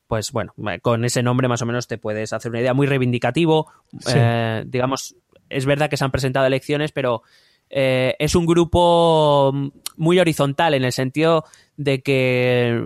[0.07, 2.73] Pues bueno, con ese nombre más o menos te puedes hacer una idea.
[2.73, 3.67] Muy reivindicativo.
[3.99, 4.13] Sí.
[4.15, 5.17] eh, digamos,
[5.49, 7.23] es verdad que se han presentado elecciones, pero
[7.69, 9.53] eh, es un grupo
[9.97, 11.43] muy horizontal en el sentido
[11.77, 12.81] de que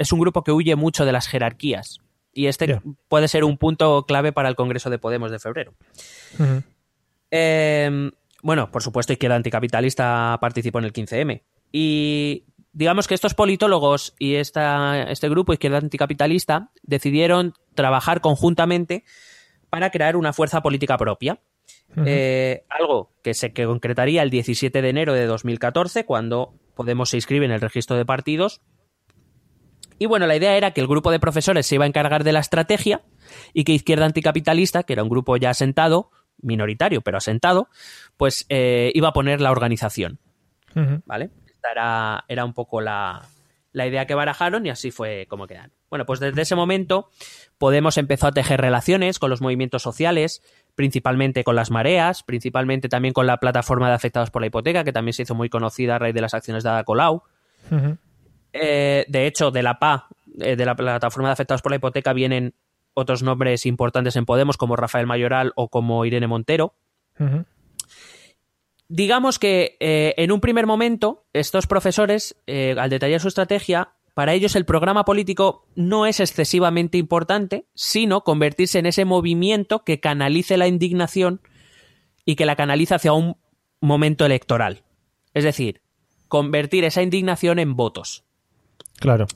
[0.00, 2.00] es un grupo que huye mucho de las jerarquías.
[2.32, 5.74] Y este puede ser un punto clave para el Congreso de Podemos de febrero.
[7.30, 8.10] Eh,
[8.42, 11.42] bueno, por supuesto, Izquierda Anticapitalista participó en el 15M.
[11.72, 19.04] Y digamos que estos politólogos y esta, este grupo, Izquierda Anticapitalista, decidieron trabajar conjuntamente
[19.68, 21.40] para crear una fuerza política propia.
[22.04, 27.44] Eh, algo que se concretaría el 17 de enero de 2014, cuando Podemos se inscribe
[27.44, 28.62] en el registro de partidos.
[29.98, 32.32] Y bueno, la idea era que el grupo de profesores se iba a encargar de
[32.32, 33.02] la estrategia
[33.52, 36.10] y que Izquierda Anticapitalista, que era un grupo ya asentado,
[36.42, 37.68] minoritario, pero asentado,
[38.16, 40.18] pues eh, iba a poner la organización.
[41.04, 41.30] ¿Vale?
[41.46, 43.22] Esta era, era un poco la,
[43.72, 45.72] la idea que barajaron y así fue como quedaron.
[45.90, 47.10] Bueno, pues desde ese momento
[47.60, 50.42] Podemos empezó a tejer relaciones con los movimientos sociales,
[50.76, 54.94] principalmente con las mareas, principalmente también con la plataforma de afectados por la hipoteca, que
[54.94, 57.22] también se hizo muy conocida a raíz de las acciones de Ada Colau.
[58.54, 60.08] Eh, de hecho, de la PA,
[60.40, 62.54] eh, de la plataforma de afectados por la hipoteca, vienen
[62.94, 66.74] otros nombres importantes en Podemos, como Rafael Mayoral o como Irene Montero.
[68.88, 74.56] Digamos que eh, en un primer momento, estos profesores, al detallar su estrategia, para ellos
[74.56, 80.66] el programa político no es excesivamente importante, sino convertirse en ese movimiento que canalice la
[80.66, 81.40] indignación
[82.24, 83.36] y que la canaliza hacia un
[83.80, 84.82] momento electoral.
[85.32, 85.80] Es decir,
[86.28, 88.24] convertir esa indignación en votos.
[88.98, 89.26] Claro.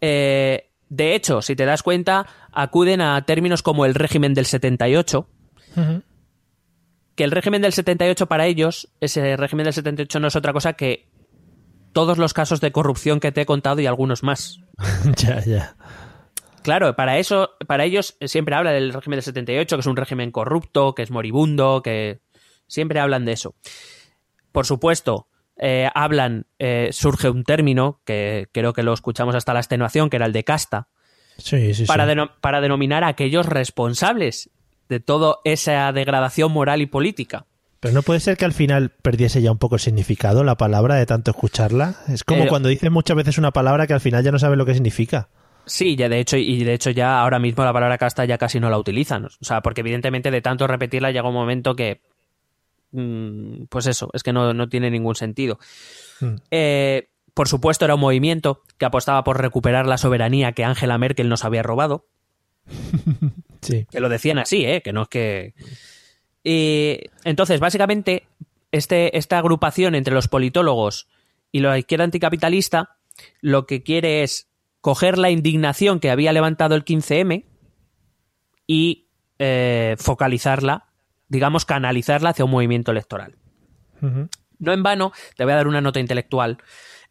[0.00, 5.26] Eh, de hecho, si te das cuenta, acuden a términos como el régimen del 78,
[7.14, 10.74] que el régimen del 78 para ellos, ese régimen del 78 no es otra cosa
[10.74, 11.08] que
[11.94, 14.60] todos los casos de corrupción que te he contado y algunos más.
[15.16, 15.76] ya, ya.
[16.60, 20.30] Claro, para eso, para ellos siempre habla del régimen del 78, que es un régimen
[20.30, 22.20] corrupto, que es moribundo, que
[22.66, 23.54] siempre hablan de eso.
[24.52, 25.26] Por supuesto,
[25.56, 30.16] eh, hablan, eh, surge un término que creo que lo escuchamos hasta la extenuación, que
[30.16, 30.88] era el de casta,
[31.38, 32.20] sí, sí, para, sí.
[32.40, 34.50] para denominar a aquellos responsables
[34.88, 37.46] de toda esa degradación moral y política.
[37.80, 40.94] Pero no puede ser que al final perdiese ya un poco el significado la palabra
[40.94, 41.96] de tanto escucharla.
[42.08, 44.58] Es como Eh, cuando dicen muchas veces una palabra que al final ya no saben
[44.58, 45.28] lo que significa.
[45.66, 48.60] Sí, ya de hecho, y de hecho ya ahora mismo la palabra casta ya casi
[48.60, 49.24] no la utilizan.
[49.24, 52.00] O sea, porque evidentemente de tanto repetirla llega un momento que.
[52.92, 55.58] Mm, Pues eso, es que no, no tiene ningún sentido.
[56.20, 56.34] Mm.
[56.50, 61.28] Eh, por supuesto, era un movimiento que apostaba por recuperar la soberanía que Angela Merkel
[61.28, 62.06] nos había robado.
[63.62, 63.86] Sí.
[63.92, 64.82] Que lo decían así, ¿eh?
[64.82, 65.54] Que no es que.
[66.42, 68.26] Y entonces, básicamente,
[68.72, 71.06] este, esta agrupación entre los politólogos
[71.52, 72.96] y la izquierda anticapitalista
[73.40, 74.48] lo que quiere es
[74.80, 77.44] coger la indignación que había levantado el 15M
[78.66, 79.06] y
[79.38, 80.91] eh, focalizarla,
[81.32, 83.36] digamos, canalizarla hacia un movimiento electoral.
[84.58, 86.58] No en vano, te voy a dar una nota intelectual.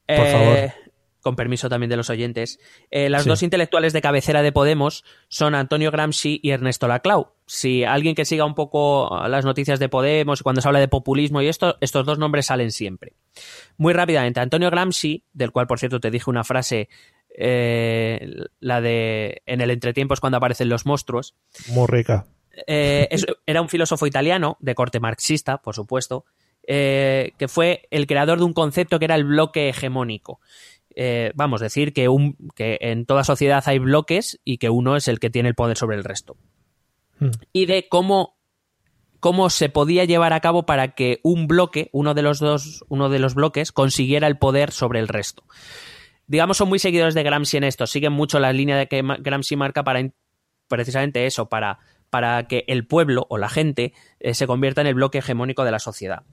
[0.05, 0.91] Por Eh, favor.
[1.21, 2.59] Con permiso también de los oyentes.
[2.89, 3.29] Eh, las Sí.
[3.29, 7.33] dos intelectuales de cabecera de Podemos son Antonio Gramsci y Ernesto Laclau.
[7.45, 11.41] Si alguien que siga un poco las noticias de Podemos, cuando se habla de populismo
[11.41, 13.13] y esto, estos dos nombres salen siempre.
[13.77, 16.89] Muy rápidamente, Antonio Gramsci, del cual por cierto te dije una frase,
[17.37, 18.27] eh,
[18.59, 21.35] la de en el entretiempo es cuando aparecen los monstruos,
[21.69, 22.25] Muy rica.
[22.67, 26.25] Eh, es- era un filósofo italiano, de corte marxista, por supuesto,
[26.67, 30.39] eh, que fue el creador de un concepto que era el bloque hegemónico.
[30.95, 35.07] Eh, vamos, decir que, un, que en toda sociedad hay bloques y que uno es
[35.07, 36.35] el que tiene el poder sobre el resto.
[37.19, 37.29] Mm.
[37.53, 38.37] Y de cómo,
[39.21, 43.07] cómo se podía llevar a cabo para que un bloque, uno de los dos, uno
[43.09, 45.43] de los bloques, consiguiera el poder sobre el resto.
[46.27, 49.55] Digamos, son muy seguidores de Gramsci en esto, siguen mucho la línea de que Gramsci
[49.55, 50.09] marca para
[50.67, 51.79] precisamente eso, para,
[52.11, 55.71] para que el pueblo o la gente eh, se convierta en el bloque hegemónico de
[55.71, 56.23] la sociedad.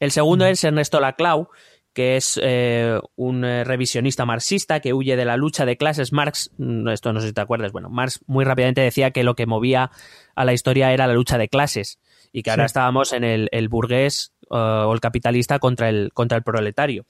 [0.00, 1.48] El segundo es Ernesto Laclau,
[1.92, 6.12] que es eh, un eh, revisionista marxista que huye de la lucha de clases.
[6.12, 9.34] Marx, mm, esto no sé si te acuerdas, bueno, Marx muy rápidamente decía que lo
[9.34, 9.90] que movía
[10.34, 11.98] a la historia era la lucha de clases
[12.32, 12.66] y que ahora Sí.
[12.66, 17.04] estábamos en el, el burgués o el capitalista contra el, contra el proletario.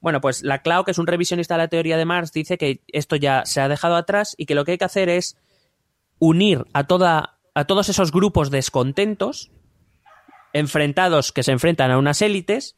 [0.00, 3.16] Bueno, pues Laclau, que es un revisionista de la teoría de Marx, dice que esto
[3.16, 5.36] ya se ha dejado atrás y que lo que hay que hacer es
[6.18, 9.50] unir a, toda, a todos esos grupos descontentos,
[10.52, 12.76] enfrentados, que se enfrentan a unas élites,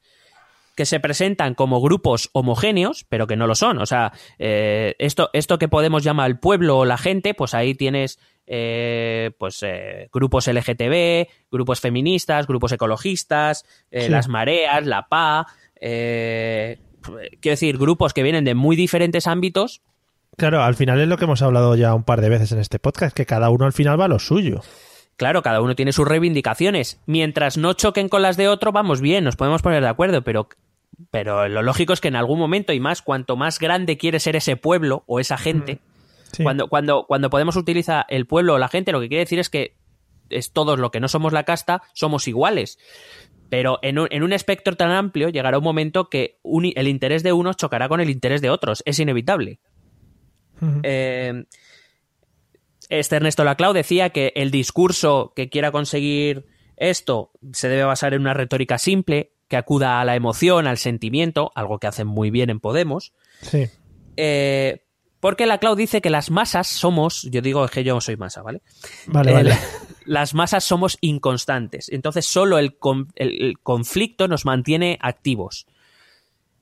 [0.77, 3.79] que se presentan como grupos homogéneos, pero que no lo son.
[3.79, 7.75] O sea, eh, esto, esto que podemos llamar el pueblo o la gente, pues ahí
[7.75, 14.09] tienes eh, pues eh, grupos LGTB, grupos feministas, grupos ecologistas, eh, Sí.
[14.11, 15.47] las mareas, la PA,
[15.81, 19.83] eh, quiero decir, grupos que vienen de muy diferentes ámbitos
[20.37, 22.79] Claro, al final es lo que hemos hablado ya un par de veces en este
[22.79, 24.61] podcast, que cada uno al final va a lo suyo.
[25.17, 27.01] Claro, cada uno tiene sus reivindicaciones.
[27.07, 30.49] Mientras no choquen con las de otro, vamos bien, nos podemos poner de acuerdo, pero,
[31.11, 34.35] pero lo lógico es que en algún momento, y más, cuanto más grande quiere ser
[34.37, 35.81] ese pueblo o esa gente,
[36.33, 36.43] Sí.
[36.45, 39.51] cuando, cuando, cuando Podemos utiliza el pueblo o la gente, lo que quiere decir es
[39.51, 39.77] que
[40.31, 42.79] es todos lo que no somos la casta, somos iguales.
[43.51, 47.23] Pero en un, en un espectro tan amplio llegará un momento que un- el interés
[47.23, 48.83] de unos chocará con el interés de otros.
[48.87, 49.61] Es inevitable.
[50.83, 51.45] Eh,
[52.89, 56.47] este Ernesto Laclau decía que el discurso que quiera conseguir
[56.77, 61.51] esto se debe basar en una retórica simple, que acuda a la emoción, al sentimiento,
[61.55, 63.13] algo que hacen muy bien en Podemos.
[63.43, 63.69] Sí.
[64.17, 64.85] Eh,
[65.21, 68.63] porque Laclau dice que las masas somos, yo digo que yo soy masa, ¿vale?
[69.07, 69.49] Vale, Eh, vale.
[69.51, 69.59] la-
[70.05, 71.89] las masas somos inconstantes.
[71.91, 72.77] Entonces, solo el,
[73.15, 75.67] el- el conflicto nos mantiene activos.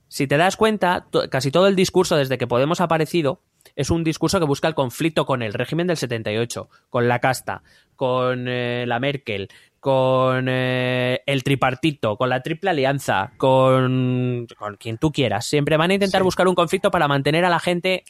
[0.09, 3.41] Si te das cuenta, casi todo el discurso desde que Podemos ha aparecido
[3.77, 7.63] es un discurso que busca el conflicto con el régimen del 78, con la casta,
[7.97, 9.49] con eh, la Merkel,
[9.81, 15.47] con eh, el tripartito, con la triple alianza, con, con quien tú quieras.
[15.47, 18.05] Siempre van a intentar buscar un conflicto para mantener a la gente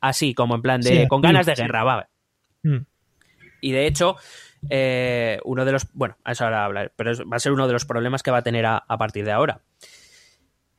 [0.00, 1.62] así, como en plan de Sí, con sí, ganas de sí.
[1.62, 2.08] guerra, va.
[2.62, 2.78] Mm.
[3.60, 4.16] Y de hecho,
[4.70, 5.92] eh, uno de los.
[5.92, 8.38] Bueno, a eso ahora hablar, pero va a ser uno de los problemas que va
[8.38, 9.60] a tener a, a partir de ahora.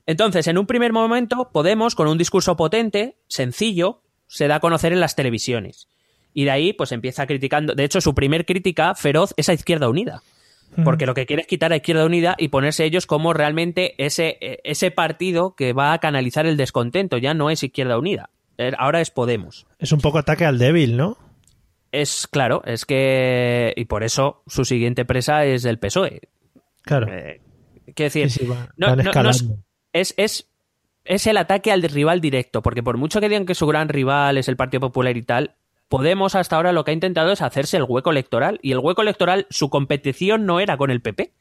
[0.05, 4.00] Entonces, en un primer momento, Podemos, con un discurso potente, sencillo,
[4.31, 5.87] se da a conocer en las televisiones.
[6.33, 7.75] Y de ahí, pues empieza criticando.
[7.75, 10.21] De hecho, su primer crítica feroz es a Izquierda Unida.
[10.85, 14.37] Porque lo que quiere es quitar a Izquierda Unida y ponerse ellos como realmente ese,
[14.63, 17.17] ese partido que va a canalizar el descontento.
[17.17, 18.29] Ya no es Izquierda Unida.
[18.57, 19.67] Eh, Ahora es Podemos.
[19.79, 21.17] Es un poco ataque al débil, ¿no?
[21.91, 23.73] Es claro, es que.
[23.75, 26.21] Y por eso su siguiente presa es el PSOE.
[26.83, 27.07] Claro.
[27.11, 27.41] Eh,
[27.93, 29.57] quiero decir, Sí, sí, va- no- no- no escalando.
[29.91, 30.47] es, es,
[31.05, 34.37] es el ataque al rival directo, porque por mucho que digan que su gran rival
[34.37, 35.55] es el Partido Popular y tal,
[35.89, 39.01] Podemos hasta ahora lo que ha intentado es hacerse el hueco electoral, y el hueco
[39.01, 41.33] electoral, su competición no era con el PP.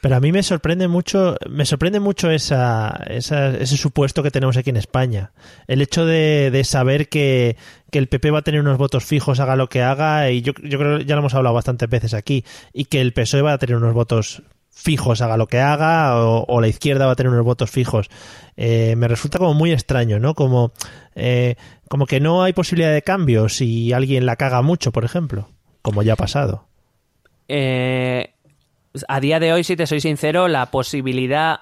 [0.00, 4.56] Pero a mí me sorprende mucho, me sorprende mucho esa, esa- ese supuesto que tenemos
[4.56, 5.32] aquí en España.
[5.66, 7.58] El hecho de, saber que,
[7.90, 10.54] que el PP va a tener unos votos fijos, haga lo que haga, y yo,
[10.62, 12.42] yo creo que ya lo hemos hablado bastantes veces aquí,
[12.72, 14.42] y que el PSOE va a tener unos votos
[14.74, 18.10] fijos, haga lo que haga, o, la izquierda va a tener unos votos fijos.
[18.56, 20.34] Eh, me resulta como muy extraño, ¿no?
[20.34, 20.72] Como,
[21.14, 21.56] eh,
[21.88, 25.48] como que no hay posibilidad de cambio si alguien la caga mucho, por ejemplo,
[25.80, 26.66] como ya ha pasado.
[27.48, 28.34] Eh,
[29.08, 31.60] a día de hoy, si te soy sincero, la posibilidad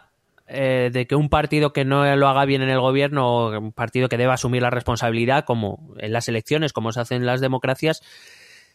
[0.48, 4.10] de que un partido que no lo haga bien en el gobierno, o un partido
[4.10, 8.02] que deba asumir la responsabilidad, como en las elecciones, como se hace en las democracias,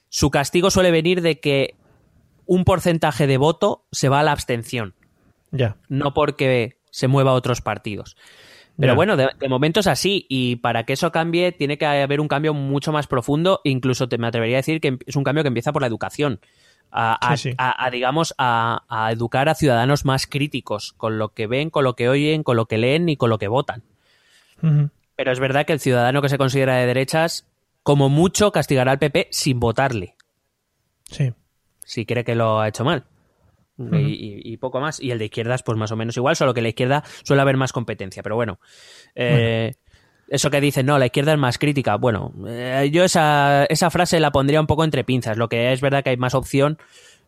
[0.09, 1.75] su castigo suele venir de que
[2.47, 4.93] un porcentaje de voto se va a la abstención,
[5.51, 5.75] Ya.
[5.89, 8.17] no porque se mueva a otros partidos.
[8.79, 8.95] Pero Ya.
[8.95, 12.27] bueno, de, de momento es así y para que eso cambie tiene que haber un
[12.27, 15.47] cambio mucho más profundo, incluso te me atrevería a decir que es un cambio que
[15.47, 16.39] empieza por la educación.
[16.91, 17.55] A, a- Sí, sí.
[17.57, 21.95] a- a, digamos, a, educar a ciudadanos más críticos con lo que ven, con lo
[21.95, 23.83] que oyen, con lo que leen y con lo que votan.
[25.15, 27.47] Pero es verdad que el ciudadano que se considera de derechas,
[27.83, 30.15] como mucho, castigará al PP sin votarle,
[31.09, 31.33] Sí.
[31.87, 33.05] Si cree que lo ha hecho mal.
[33.79, 34.99] Y, y- y poco más.
[34.99, 37.57] Y el de izquierdas, pues más o menos igual, solo que la izquierda suele haber
[37.57, 38.23] más competencia.
[38.23, 38.59] Pero bueno,
[39.15, 39.75] eh,
[40.29, 41.95] eso que dicen, no, la izquierda es más crítica.
[41.95, 45.37] Bueno, eh, yo esa, esa frase la pondría un poco entre pinzas.
[45.37, 46.77] Lo que es verdad que hay más opción.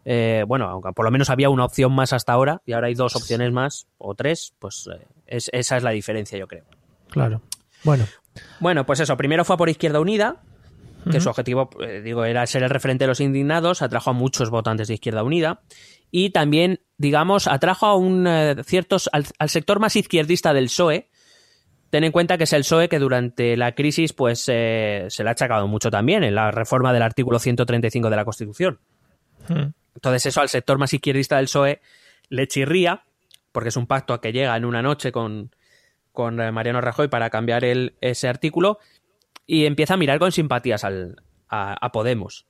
[0.06, 2.96] eh, bueno, aunque por lo menos había una opción más hasta ahora y ahora hay
[2.96, 6.64] dos opciones más o tres, pues eh, es- esa es la diferencia, yo creo.
[7.10, 7.42] Claro.
[7.84, 8.06] Bueno.
[8.60, 10.38] Bueno, pues eso, primero fue por Izquierda Unida,
[11.12, 14.50] que su objetivo, eh, digo, era ser el referente de los indignados, atrajo a muchos
[14.50, 15.62] votantes de Izquierda Unida
[16.12, 21.10] y también, digamos, atrajo a un eh, ciertos al, al sector más izquierdista del PSOE.
[21.90, 25.30] Ten en cuenta que es el PSOE que durante la crisis pues eh, se le
[25.30, 28.80] ha achacado mucho también en la reforma del artículo 135 de la Constitución.
[29.48, 29.74] Mm.
[29.96, 31.82] Entonces eso al sector más izquierdista del PSOE
[32.30, 33.04] le chirría,
[33.52, 35.52] porque es un pacto a que llega en una noche con,
[36.12, 38.80] con eh, Mariano Rajoy para cambiar el, ese artículo
[39.50, 42.46] y empieza a mirar con simpatías al, a, a Podemos.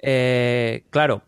[0.00, 1.24] Eh, claro,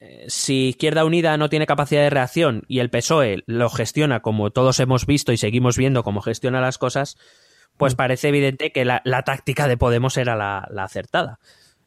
[0.00, 4.50] eh, si Izquierda Unida no tiene capacidad de reacción y el PSOE lo gestiona como
[4.50, 7.18] todos hemos visto y seguimos viendo cómo gestiona las cosas,
[7.76, 11.38] pues parece evidente que la, la táctica de Podemos era la, la acertada.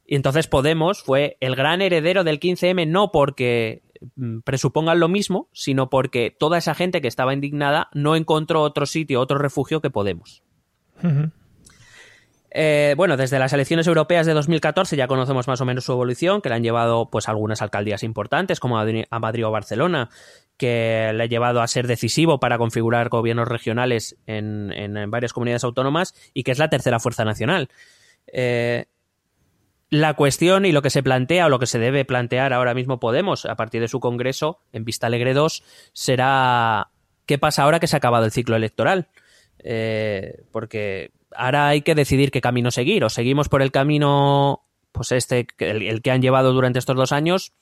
[0.05, 3.82] Y entonces Podemos fue el gran heredero del 15M no porque
[4.15, 8.86] mm, presupongan lo mismo, sino porque toda esa gente que estaba indignada no encontró otro
[8.86, 10.43] sitio, otro refugio que Podemos.
[12.52, 16.41] Eh, bueno, desde las elecciones europeas de 2014 ya conocemos más o menos su evolución,
[16.41, 20.10] que le han llevado pues algunas alcaldías importantes, como a Madri- a Madrid o Barcelona,
[20.58, 24.74] que le ha llevado a ser decisivo para configurar gobiernos regionales en
[25.12, 27.70] varias comunidades autónomas y que es la tercera fuerza nacional.
[28.28, 28.86] Eh,
[29.91, 33.00] la cuestión y lo que se plantea o lo que se debe plantear ahora mismo
[33.00, 36.89] Podemos a partir de su congreso en Vista Alegre 2 será
[37.26, 39.08] qué pasa ahora que se ha acabado el ciclo electoral.
[39.64, 43.04] Eh, porque ahora hay que decidir qué camino seguir.
[43.04, 44.62] O seguimos por el camino,
[44.92, 47.54] pues este, el, el que han llevado durante estos dos años,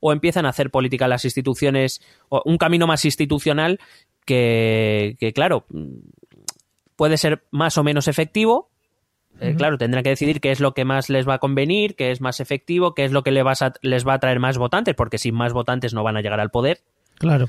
[0.00, 3.78] o empiezan a hacer política las instituciones, o un camino más institucional
[4.24, 5.64] que, que, claro,
[6.96, 8.70] puede ser más o menos efectivo.
[9.40, 12.10] Eh, Claro, tendrán que decidir qué es lo que más les va a convenir, qué
[12.10, 14.56] es más efectivo, qué es lo que le vas a- les va a traer más
[14.56, 16.80] votantes, porque sin más votantes no van a llegar al poder.
[17.18, 17.48] Claro.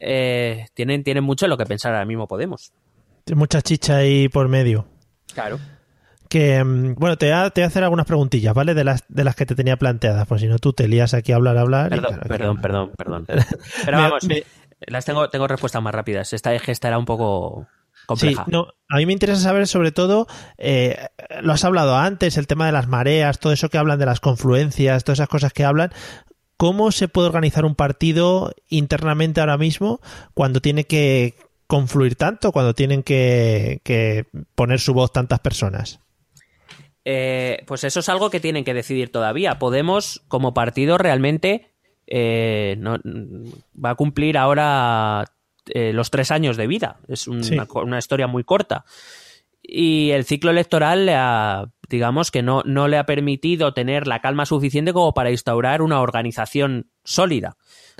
[0.00, 2.72] Eh, tienen, tienen mucho en lo que pensar ahora mismo Podemos.
[3.24, 4.86] Tiene mucha chicha ahí por medio.
[5.32, 5.58] Claro.
[6.28, 8.74] Que, mm, bueno, te voy, a, te voy a hacer algunas preguntillas, ¿vale?
[8.74, 11.32] De las, de las que te tenía planteadas, pues si no tú te lías aquí
[11.32, 11.88] a hablar, a hablar.
[11.90, 13.26] Perdón, claro, aquí perdón, perdón, perdón.
[13.84, 14.44] Pero vamos, me-
[14.86, 16.32] las tengo, tengo respuestas más rápidas.
[16.32, 18.44] Esta es que estará un poco Sí, compleja.
[18.48, 20.26] no, A mí me interesa saber sobre todo,
[20.56, 20.96] eh,
[21.42, 24.20] lo has hablado antes, el tema de las mareas, todo eso que hablan de las
[24.20, 25.90] confluencias, todas esas cosas que hablan.
[26.56, 30.00] ¿Cómo se puede organizar un partido internamente ahora mismo
[30.34, 31.34] cuando tiene que
[31.70, 36.00] confluir tanto, cuando tienen que, que poner su voz tantas personas?
[37.04, 39.58] Eh, pues eso es algo que tienen que decidir todavía.
[39.58, 41.70] Podemos, como partido, realmente
[42.06, 42.98] eh, no,
[43.82, 45.24] va a cumplir ahora
[45.72, 46.98] eh, los tres años de vida.
[47.08, 47.56] Es una, Sí.
[47.74, 48.84] una historia muy corta.
[49.62, 54.20] Y el ciclo electoral le ha, digamos que no, no le ha permitido tener la
[54.20, 57.56] calma suficiente como para instaurar una organización sólida.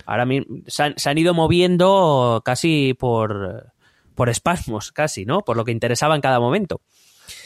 [0.07, 3.73] Ahora mismo se han, se han ido moviendo casi por,
[4.15, 5.41] por espasmos, casi, ¿no?
[5.41, 6.81] Por lo que interesaba en cada momento.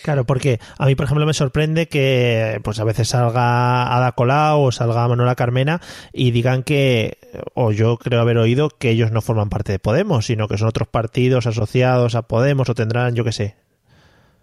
[0.02, 4.62] Claro, porque a mí, por ejemplo, me sorprende que pues a veces salga Ada Colau
[4.62, 5.80] o salga Manuela Carmena
[6.12, 7.18] y digan que,
[7.54, 10.68] o yo creo haber oído, que ellos no forman parte de Podemos, sino que son
[10.68, 13.56] otros partidos asociados a Podemos o tendrán, yo qué sé.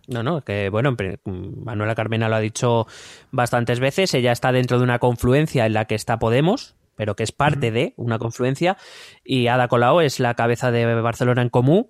[0.08, 0.96] No, no, que bueno,
[1.26, 2.88] Manuela Carmena lo ha dicho
[3.32, 7.24] bastantes veces, ella está dentro de una confluencia en la que está Podemos, pero que
[7.24, 8.78] es parte de una confluencia,
[9.24, 11.90] y Ada Colau es la cabeza de Barcelona en Comú,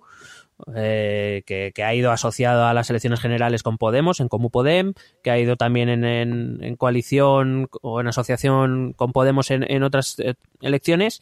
[0.74, 4.94] eh, que, que ha ido asociado a las elecciones generales con Podemos, en Comú Podem,
[5.22, 9.82] que ha ido también en, en- en coalición o en asociación con Podemos en, en
[9.82, 10.32] otras eh,
[10.62, 11.20] elecciones,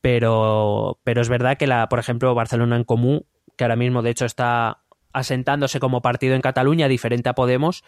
[0.00, 3.24] pero, pero es verdad que, la, por ejemplo, Barcelona en Comú,
[3.56, 4.78] que ahora mismo de hecho está
[5.12, 7.82] asentándose como partido en Cataluña, diferente a Podemos,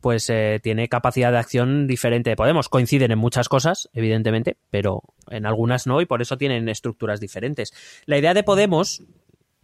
[0.00, 2.68] pues eh, tiene capacidad de acción diferente de Podemos.
[2.68, 7.72] Coinciden en muchas cosas, evidentemente, pero en algunas no, y por eso tienen estructuras diferentes.
[8.06, 9.02] La idea de Podemos,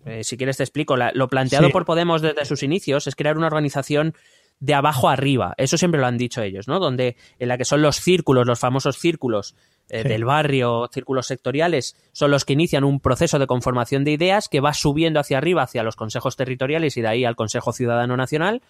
[0.05, 1.73] eh, si quieres te explico, la- lo planteado Sí.
[1.73, 4.15] por Podemos desde sus inicios es crear una organización
[4.61, 5.55] de abajo arriba.
[5.59, 6.79] Eso siempre lo han dicho ellos, ¿no?
[6.81, 9.55] Donde en la que son los círculos, los famosos círculos
[9.89, 10.09] eh, Sí.
[10.09, 14.59] del barrio, círculos sectoriales, son los que inician un proceso de conformación de ideas que
[14.61, 18.63] va subiendo hacia arriba, hacia los consejos territoriales y de ahí al Consejo Ciudadano Nacional.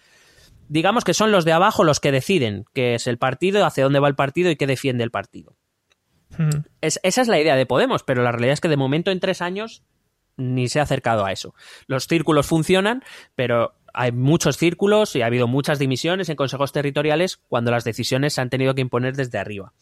[0.69, 3.99] Digamos que son los de abajo los que deciden qué es el partido, hacia dónde
[3.99, 5.55] va el partido y qué defiende el partido.
[6.37, 6.49] Mm.
[6.81, 9.19] Es- esa es la idea de Podemos, pero la realidad es que de momento en
[9.19, 9.83] tres años
[10.35, 11.55] ni se ha acercado a eso.
[11.87, 13.03] Los círculos funcionan,
[13.35, 18.33] pero hay muchos círculos y ha habido muchas dimisiones en consejos territoriales cuando las decisiones
[18.35, 19.73] se han tenido que imponer desde arriba.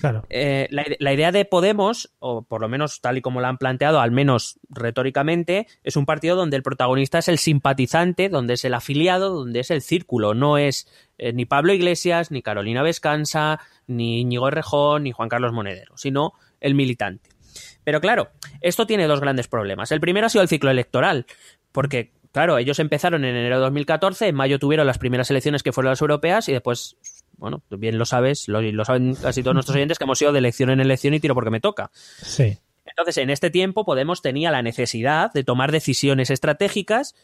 [0.00, 0.24] Claro.
[0.30, 3.48] Eh, la, ide- la idea de Podemos, o por lo menos tal y como la
[3.48, 8.54] han planteado, al menos retóricamente, es un partido donde el protagonista es el simpatizante, donde
[8.54, 10.34] es el afiliado, donde es el círculo.
[10.34, 10.88] No es
[11.18, 16.32] eh, ni Pablo Iglesias, ni Carolina Vescanza, ni Íñigo Errejón, ni Juan Carlos Monedero, sino
[16.60, 17.30] el militante.
[17.84, 18.30] Pero claro,
[18.60, 19.92] esto tiene dos grandes problemas.
[19.92, 21.26] El primero ha sido el ciclo electoral,
[21.70, 25.72] porque, claro, ellos empezaron en enero de 2014, en mayo tuvieron las primeras elecciones que
[25.72, 26.96] fueron las europeas y después,
[27.36, 30.32] bueno, tú bien lo sabes, lo, lo saben casi todos nuestros oyentes, que hemos ido
[30.32, 31.90] de elección en elección y tiro porque me toca.
[31.94, 32.58] Sí.
[32.84, 37.14] Entonces, en este tiempo, Podemos tenía la necesidad de tomar decisiones estratégicas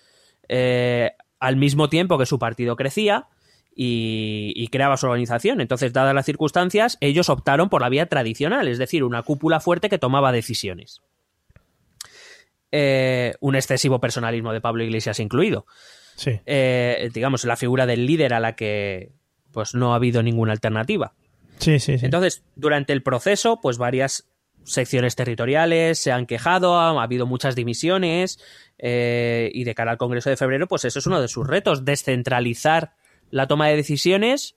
[0.48, 3.28] eh, al mismo tiempo que su partido crecía
[3.74, 5.60] y, y creaba su organización.
[5.60, 9.88] Entonces, dadas las circunstancias, ellos optaron por la vía tradicional, es decir, una cúpula fuerte
[9.88, 11.02] que tomaba decisiones.
[12.72, 15.66] Eh, un excesivo personalismo de Pablo Iglesias incluido.
[16.16, 16.40] Sí.
[16.46, 19.12] Eh, digamos, la figura del líder a la que
[19.52, 21.14] pues no ha habido ninguna alternativa.
[21.58, 22.04] Sí, sí, sí.
[22.04, 24.28] Entonces, durante el proceso, pues varias
[24.64, 28.38] secciones territoriales se han quejado, ha, ha habido muchas dimisiones
[28.78, 31.84] eh, y de cara al Congreso de febrero, pues eso es uno de sus retos,
[31.84, 32.92] descentralizar
[33.30, 34.56] la toma de decisiones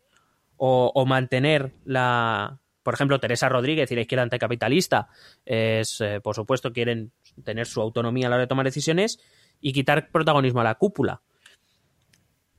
[0.57, 2.59] o, o mantener la...
[2.83, 5.07] Por ejemplo, Teresa Rodríguez y la izquierda anticapitalista,
[5.45, 7.13] es, eh, por supuesto, quieren
[7.45, 9.19] tener su autonomía a la hora de tomar decisiones
[9.61, 11.21] y quitar protagonismo a la cúpula.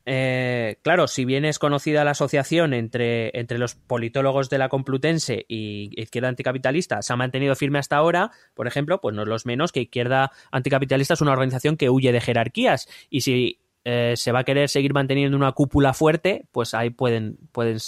[0.07, 5.47] Eh, claro, si bien es conocida la asociación entre, entre los politólogos de la Complutense
[5.49, 9.47] y Izquierda Anticapitalista, se ha mantenido firme hasta ahora, por ejemplo, pues no es los
[9.47, 14.33] menos que Izquierda Anticapitalista es una organización que huye de jerarquías y si eh, se
[14.33, 17.79] va a querer seguir manteniendo una cúpula fuerte, pues ahí pueden, pueden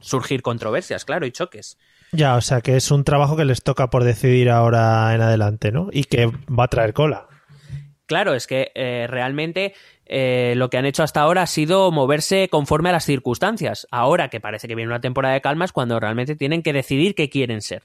[0.00, 1.78] surgir controversias, claro, y choques.
[2.12, 5.72] Ya, o sea que es un trabajo que les toca por decidir ahora en adelante,
[5.72, 5.88] ¿no?
[5.90, 7.26] Y que va a traer cola.
[8.04, 9.72] Claro, es que eh, realmente
[10.14, 13.86] eh, lo que han hecho hasta ahora ha sido moverse conforme a las circunstancias.
[13.90, 17.14] Ahora que parece que viene una temporada de calma es cuando realmente tienen que decidir
[17.14, 17.84] qué quieren ser.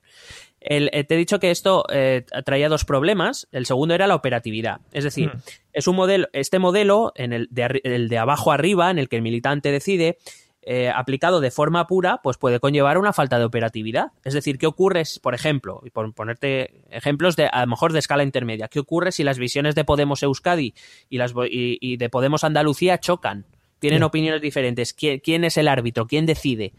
[0.59, 3.47] El- eh, te he dicho que esto eh, traía dos problemas.
[3.51, 4.81] El segundo era la operatividad.
[4.91, 5.39] Es decir, Mm.
[5.73, 9.15] es un modelo, este modelo, en el de, el de abajo arriba, en el que
[9.15, 10.17] el militante decide,
[10.69, 14.07] eh, aplicado de forma pura, pues puede conllevar una falta de operatividad.
[14.25, 17.99] Es decir, ¿qué ocurre, por ejemplo, y por ponerte ejemplos de a lo mejor de
[17.99, 20.73] escala intermedia, qué ocurre si las visiones de Podemos Euskadi
[21.09, 23.45] y, las, y, y de Podemos Andalucía chocan?
[23.79, 24.03] Tienen Sí.
[24.03, 24.91] opiniones diferentes.
[24.93, 26.05] ¿Quién, quién es el árbitro?
[26.05, 26.73] ¿Quién decide?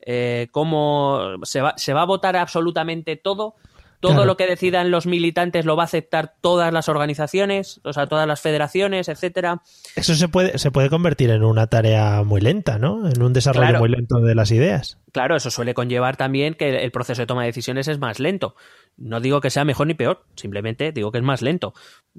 [0.00, 3.54] Eh, ¿Cómo se va, se va a votar absolutamente todo?
[4.00, 4.26] Todo Claro.
[4.26, 8.26] lo que decidan los militantes lo va a aceptar todas las organizaciones, o sea, todas
[8.28, 9.62] las federaciones, etcétera.
[9.96, 13.08] Eso se puede, se puede convertir en una tarea muy lenta, ¿no?
[13.08, 13.78] En un desarrollo Claro.
[13.80, 14.98] muy lento de las ideas.
[15.12, 18.54] Claro, eso suele conllevar también que el proceso de toma de decisiones es más lento.
[18.96, 21.74] No digo que sea mejor ni peor, simplemente digo que es más lento.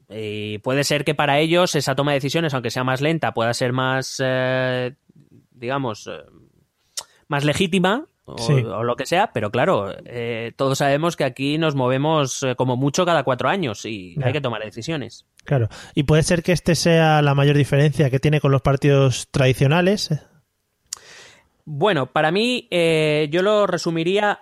[0.10, 3.54] Y puede ser que para ellos esa toma de decisiones, aunque sea más lenta, pueda
[3.54, 4.96] ser más, eh,
[5.52, 6.24] digamos, eh,
[7.28, 8.54] más legítima o, Sí.
[8.54, 12.76] o lo que sea, pero claro, eh, todos sabemos que aquí nos movemos eh, como
[12.78, 15.26] mucho cada cuatro años y hay que tomar decisiones.
[15.44, 15.70] Claro.
[15.96, 20.10] Y puede ser que este sea la mayor diferencia que tiene con los partidos tradicionales.
[21.66, 24.42] Bueno, para mí, eh, yo lo resumiría.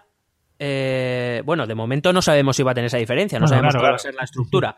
[0.60, 3.84] eh, bueno, de momento no sabemos si va a tener esa diferencia, no sabemos claro,
[3.84, 4.76] cuál va a ser la estructura.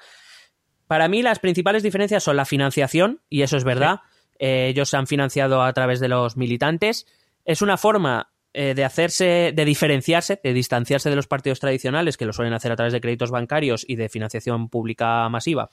[0.87, 4.01] Para mí, las principales diferencias son la financiación, y eso es verdad.
[4.39, 7.05] Eh, ellos se han financiado a través de los militantes.
[7.45, 12.25] Es una forma eh, de hacerse, de diferenciarse, de distanciarse de los partidos tradicionales, que
[12.25, 15.69] lo suelen hacer a través de créditos bancarios y de financiación pública masiva.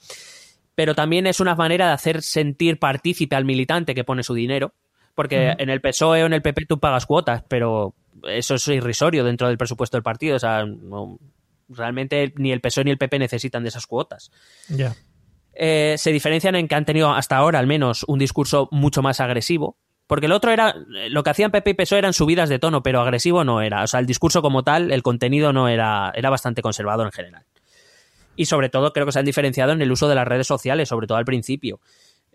[0.75, 4.73] Pero también es una manera de hacer sentir partícipe al militante que pone su dinero.
[5.15, 7.95] Porque en el PSOE o en el PP tú pagas cuotas, pero
[8.29, 10.35] eso es irrisorio dentro del presupuesto del partido.
[10.35, 11.17] O sea, no-
[11.69, 14.29] realmente ni el PSOE ni el PP necesitan de esas cuotas.
[14.69, 14.95] Ya.
[15.55, 19.19] Eh, se diferencian en que han tenido hasta ahora al menos un discurso mucho más
[19.19, 19.75] agresivo.
[20.07, 20.73] Porque el otro era,
[21.09, 23.83] lo que hacían PP y PSOE eran subidas de tono, pero agresivo no era.
[23.83, 27.43] O sea, el discurso como tal, el contenido no era, era bastante conservador en general.
[28.37, 30.87] Y sobre todo creo que se han diferenciado en el uso de las redes sociales,
[30.87, 31.81] sobre todo al principio.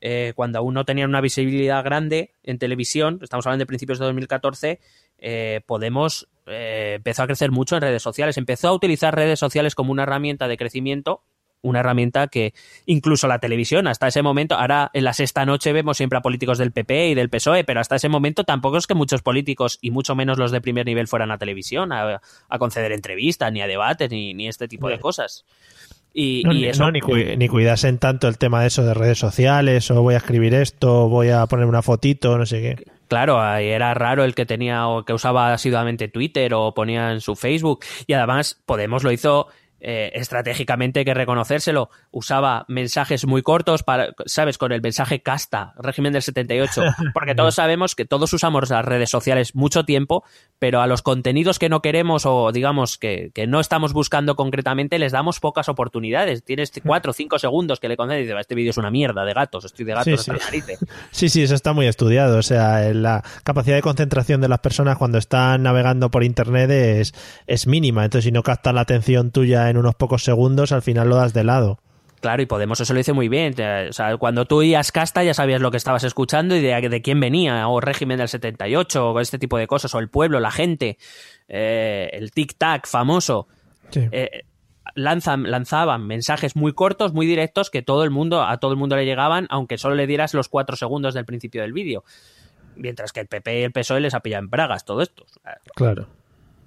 [0.04, 4.06] Eh, cuando aún no tenían una visibilidad grande en televisión, estamos hablando de principios de
[4.06, 4.80] 2014,
[5.18, 9.76] eh, Podemos eh, empezó a crecer mucho en redes sociales, empezó a utilizar redes sociales
[9.76, 11.22] como una herramienta de crecimiento,
[11.62, 12.52] una herramienta que
[12.86, 16.58] incluso la televisión, hasta ese momento, ahora en la sexta noche vemos siempre a políticos
[16.58, 19.90] del PP y del PSOE, pero hasta ese momento tampoco es que muchos políticos, y
[19.90, 23.66] mucho menos los de primer nivel, fueran a televisión a, a conceder entrevistas, ni a
[23.66, 25.44] debates, ni, ni este tipo de cosas.
[26.14, 28.92] Y, No, y eso, no, ni, cui- ni cuidasen tanto el tema de eso de
[28.92, 32.84] redes sociales, o voy a escribir esto, voy a poner una fotito, no sé qué.
[33.08, 37.20] Claro, ahí era raro el que tenía o que usaba asiduamente Twitter o ponía en
[37.22, 37.84] su Facebook.
[38.06, 39.48] Y además, Podemos lo hizo
[39.84, 41.90] eh, estratégicamente, hay que reconocérselo.
[42.12, 44.56] Usaba mensajes muy cortos, para, ¿sabes?
[44.56, 46.82] Con el mensaje casta, régimen del 78.
[47.14, 50.22] Porque todos sabemos que todos usamos las redes sociales mucho tiempo,
[50.60, 55.00] pero a los contenidos que no queremos o digamos que, que no estamos buscando concretamente
[55.00, 56.44] les damos pocas oportunidades.
[56.44, 59.24] Tienes cuatro o cinco segundos que le concedes y dices, este vídeo es una mierda
[59.24, 60.40] de gatos, estoy de gatos Sí, hasta sí.
[60.44, 60.78] narices.
[61.10, 62.38] Sí, sí, eso está muy estudiado.
[62.38, 67.14] O sea, la capacidad de concentración de las personas cuando están navegando por Internet es,
[67.48, 68.04] es mínima.
[68.04, 71.32] Entonces, si no captan la atención tuya en unos pocos segundos, al final lo das
[71.32, 71.78] de lado.
[72.22, 73.54] Claro, y Podemos eso lo dice muy bien.
[73.88, 77.02] O sea, cuando tú oías casta ya sabías lo que estabas escuchando y de, de
[77.02, 80.52] quién venía, o régimen del 78, o este tipo de cosas, o el pueblo, la
[80.52, 80.98] gente,
[81.48, 83.48] eh, el tic-tac famoso.
[83.90, 84.08] Sí.
[84.12, 84.44] Eh,
[84.94, 88.94] lanzan, lanzaban mensajes muy cortos, muy directos, que todo el mundo, a todo el mundo
[88.94, 92.04] le llegaban, aunque solo le dieras los cuatro segundos del principio del vídeo.
[92.76, 95.26] Mientras que el PP y el PSOE les ha pillado en bragas todo esto.
[95.74, 96.06] Claro.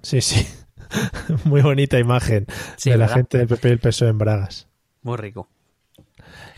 [0.02, 0.46] Sí, sí.
[1.44, 4.68] muy bonita imagen Sí, de la gente del PP y el PSOE en Bragas.
[5.02, 5.48] muy rico.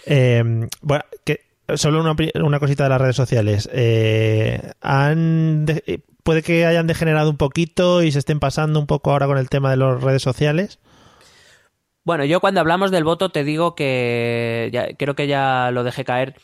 [0.07, 0.43] Eh,
[0.81, 1.41] bueno, que
[1.75, 3.69] solo una, una cosita de las redes sociales.
[3.73, 8.87] Eh, han de- eh, puede que hayan degenerado un poquito y se estén pasando un
[8.87, 10.79] poco ahora con el tema de las redes sociales.
[12.05, 16.05] Bueno, yo cuando hablamos del voto te digo que ya- creo que ya lo dejé
[16.05, 16.37] caer.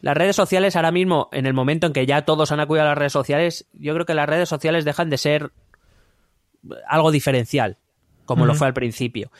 [0.00, 2.88] Las redes sociales ahora mismo, en el momento en que ya todos han acudido a
[2.88, 5.50] las redes sociales, yo creo que las redes sociales dejan de ser
[6.88, 7.78] algo diferencial,
[8.24, 9.30] como lo fue al principio.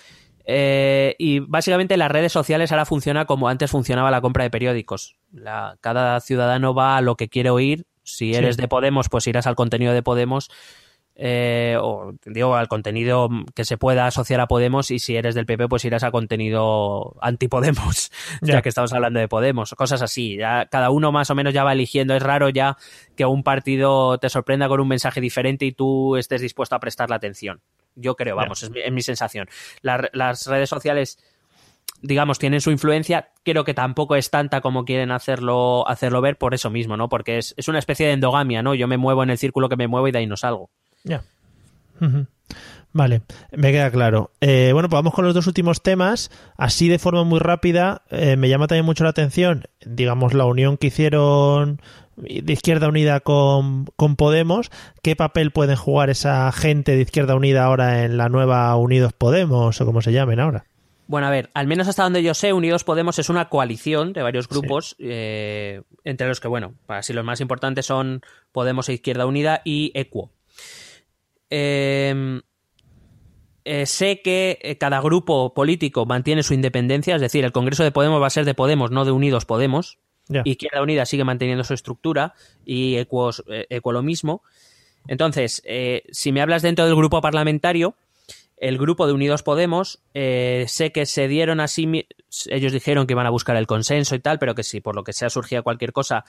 [0.46, 5.16] Eh, y básicamente las redes sociales ahora funcionan como antes funcionaba la compra de periódicos.
[5.32, 7.86] La- cada ciudadano va a lo que quiere oír.
[8.02, 8.34] Si Sí.
[8.34, 10.50] eres de Podemos, pues irás al contenido de Podemos.
[11.22, 15.44] Eh, o digo al contenido que se pueda asociar a Podemos y si eres del
[15.44, 18.10] PP pues irás a contenido anti-Podemos
[18.40, 18.54] ya.
[18.54, 18.62] Ya.
[18.62, 21.72] que estamos hablando de Podemos cosas así ya cada uno más o menos ya va
[21.74, 22.78] eligiendo es raro ya
[23.16, 27.16] que un partido te sorprenda con un mensaje diferente y tú estés dispuesto a prestarle
[27.16, 27.60] atención
[27.94, 29.46] yo creo vamos es mi, es mi sensación
[29.82, 31.18] La- las redes sociales
[32.02, 36.54] digamos, tienen su influencia, creo que tampoco es tanta como quieren hacerlo, hacerlo ver por
[36.54, 37.10] eso mismo, ¿no?
[37.10, 38.74] Porque es, es una especie de endogamia, ¿no?
[38.74, 40.70] Yo me muevo en el círculo que me muevo y de ahí no salgo.
[41.04, 41.22] Ya.
[42.00, 42.26] Ujú.
[42.92, 43.22] Vale,
[43.52, 44.32] me queda claro.
[44.40, 46.30] Eh, bueno, pues vamos con los dos últimos temas.
[46.56, 50.76] Así de forma muy rápida, eh, me llama también mucho la atención, digamos, la unión
[50.76, 51.80] que hicieron
[52.16, 54.70] de Izquierda Unida con, con Podemos.
[55.02, 59.80] ¿Qué papel pueden jugar esa gente de Izquierda Unida ahora en la nueva Unidos Podemos
[59.80, 60.64] o como se llamen ahora?
[61.06, 64.22] Bueno, a ver, al menos hasta donde yo sé, Unidos Podemos es una coalición de
[64.22, 68.22] varios grupos, eh, entre los que, bueno, así los más importantes son
[68.52, 70.30] Podemos e Izquierda Unida y Equo.
[71.50, 72.40] Eh,
[73.64, 77.92] eh, sé que eh, cada grupo político mantiene su independencia, es decir, el Congreso de
[77.92, 79.98] Podemos va a ser de Podemos, no de Unidos Podemos.
[80.28, 80.42] Ya.
[80.44, 82.34] Izquierda Unida sigue manteniendo su estructura
[82.64, 84.42] y Equos, eh, lo mismo.
[85.08, 87.96] Entonces, eh, si me hablas dentro del grupo parlamentario,
[88.56, 92.06] el grupo de Unidos Podemos, eh, sé que se dieron así,
[92.46, 95.02] ellos dijeron que iban a buscar el consenso y tal, pero que si por lo
[95.02, 96.24] que sea surgía cualquier cosa,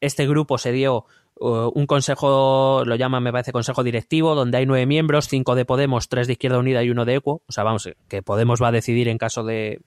[0.00, 1.06] este grupo se dio
[1.36, 6.08] un consejo, lo llaman, me parece, consejo directivo, donde hay nueve miembros, cinco de Podemos,
[6.08, 7.42] tres de Izquierda Unida y uno de Equo.
[7.46, 9.80] O sea, vamos, que Podemos va a decidir en caso de,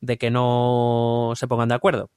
[0.00, 2.10] de que no se pongan de acuerdo.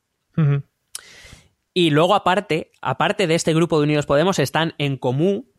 [1.74, 5.51] Y luego, aparte, aparte de este grupo de Unidos Podemos, están en común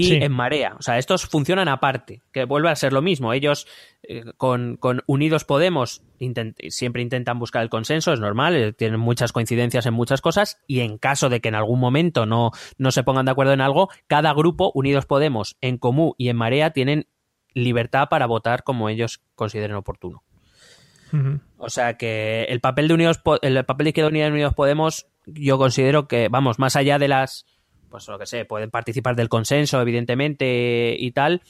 [0.00, 0.14] y Sí.
[0.16, 0.74] en marea.
[0.78, 3.32] O sea, estos funcionan aparte, que vuelve a ser lo mismo.
[3.32, 3.66] Ellos
[4.02, 9.00] eh, con, con Unidos Podemos intent- siempre intentan buscar el consenso, es normal, eh, tienen
[9.00, 12.90] muchas coincidencias en muchas cosas y en caso de que en algún momento no, no
[12.90, 16.70] se pongan de acuerdo en algo, cada grupo, Unidos Podemos, en común y en marea,
[16.70, 17.06] tienen
[17.54, 20.22] libertad para votar como ellos consideren oportuno.
[21.56, 25.06] O sea que el papel de Unidos el papel de Izquierda Unida de Unidos Podemos,
[25.24, 27.46] yo considero que, vamos, más allá de las,
[27.90, 31.42] pues lo que sé, pueden participar del consenso, evidentemente, y tal,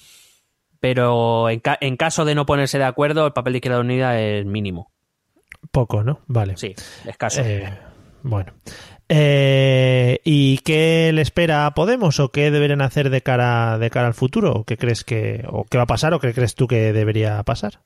[0.80, 4.20] pero en, ca- en caso de no ponerse de acuerdo, el papel de Izquierda Unida
[4.20, 4.90] es mínimo.
[5.70, 6.20] Poco, ¿no?
[6.26, 6.56] Vale.
[6.56, 6.74] Sí,
[7.06, 7.40] escaso.
[7.44, 7.72] Eh,
[8.22, 8.52] bueno.
[9.08, 14.08] Eh, ¿Y qué le espera a Podemos o qué deberían hacer de cara, de cara
[14.08, 14.52] al futuro?
[14.52, 17.42] ¿O qué crees que, o qué va a pasar o qué crees tú que debería
[17.44, 17.80] pasar?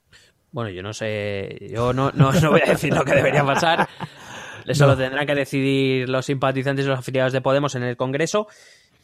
[0.52, 3.88] Bueno, yo no sé, yo no, no, no voy a decir lo que debería pasar.
[4.66, 4.92] Eso No.
[4.92, 8.46] lo tendrán que decidir los simpatizantes y los afiliados de Podemos en el Congreso.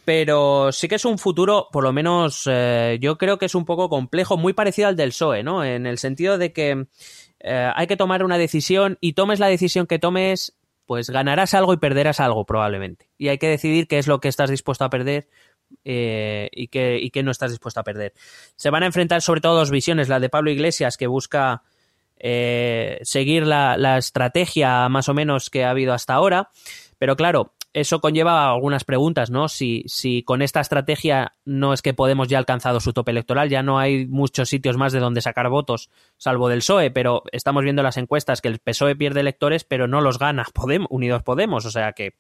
[0.04, 3.64] Pero sí que es un futuro, por lo menos eh, yo creo que es un
[3.64, 5.64] poco complejo, muy parecido al del PSOE, ¿no?
[5.64, 6.86] En el sentido de que
[7.40, 11.72] eh, hay que tomar una decisión y tomes la decisión que tomes, pues ganarás algo
[11.72, 13.09] y perderás algo probablemente.
[13.18, 15.26] Y hay que decidir qué es lo que estás dispuesto a perder
[15.84, 18.12] eh, y, qué, y qué no estás dispuesto a perder.
[18.54, 21.64] Se van a enfrentar sobre todo dos visiones, la de Pablo Iglesias que busca
[22.19, 26.51] eh, seguir la, la estrategia más o menos que ha habido hasta ahora,
[26.99, 29.49] pero claro, eso conlleva algunas preguntas, ¿no?
[29.49, 33.51] Si, si con esta estrategia no es que Podemos ya ha alcanzado su tope electoral,
[33.51, 37.64] ya no hay muchos sitios más de donde sacar votos, salvo del PSOE, pero estamos
[37.64, 41.67] viendo las encuestas que el PSOE pierde electores, pero no los gana Podemos, Unidos Podemos,
[41.67, 42.14] o sea que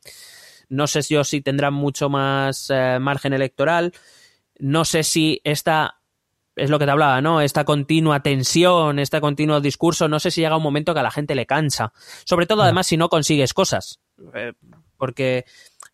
[0.68, 3.94] no sé yo si tendrán mucho más eh, margen electoral,
[4.58, 5.95] no sé si esta
[6.56, 7.40] es lo que te hablaba, ¿no?
[7.40, 11.10] Esta continua tensión, este continuo discurso, no sé si llega un momento que a la
[11.10, 11.92] gente le cansa.
[12.24, 14.00] Sobre todo, además, si no consigues cosas.
[14.34, 14.54] Eh,
[14.96, 15.44] porque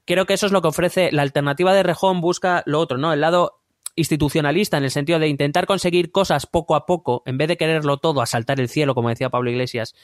[0.04, 3.12] creo que eso es lo que ofrece la alternativa de Rejón, busca lo otro, ¿no?
[3.12, 3.58] El lado
[3.96, 7.98] institucionalista, en el sentido de intentar conseguir cosas poco a poco, en vez de quererlo
[7.98, 9.94] todo, a saltar el cielo, como decía Pablo Iglesias.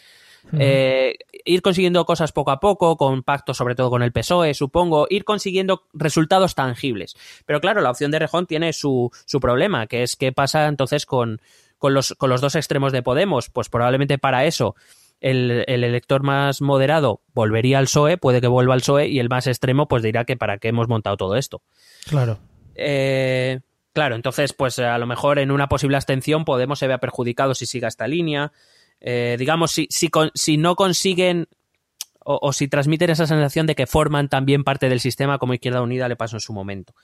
[0.59, 5.07] Eh, ir consiguiendo cosas poco a poco, con pactos sobre todo con el PSOE, supongo,
[5.11, 7.16] ir consiguiendo resultados tangibles.
[7.45, 11.07] Pero claro, la opción de Rejón tiene su, su problema, que es qué pasa entonces
[11.07, 11.41] con,
[11.78, 13.51] con, los, con los dos extremos de Podemos.
[13.51, 14.74] Pues probablemente para eso
[15.20, 19.28] el, el elector más moderado volvería al PSOE, puede que vuelva al PSOE, y el
[19.28, 21.62] más extremo pues dirá que para qué hemos montado todo esto.
[22.07, 22.39] Claro.
[22.74, 23.61] Eh,
[23.93, 27.66] claro, entonces, pues a lo mejor en una posible abstención Podemos se vea perjudicado si
[27.66, 28.53] siga esta línea.
[29.01, 31.47] Eh, digamos, si, si, con- si no consiguen
[32.25, 35.83] o, o si transmiten esa sensación de que forman también parte del sistema como Izquierda
[35.83, 36.95] Unida le pasó en su momento.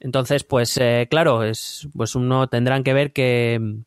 [0.00, 3.78] Entonces, pues eh, claro, es, pues uno tendrán que ver que mm,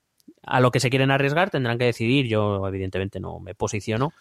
[0.44, 2.28] a lo que se quieren arriesgar tendrán que decidir.
[2.28, 4.12] Yo, evidentemente, no me posiciono,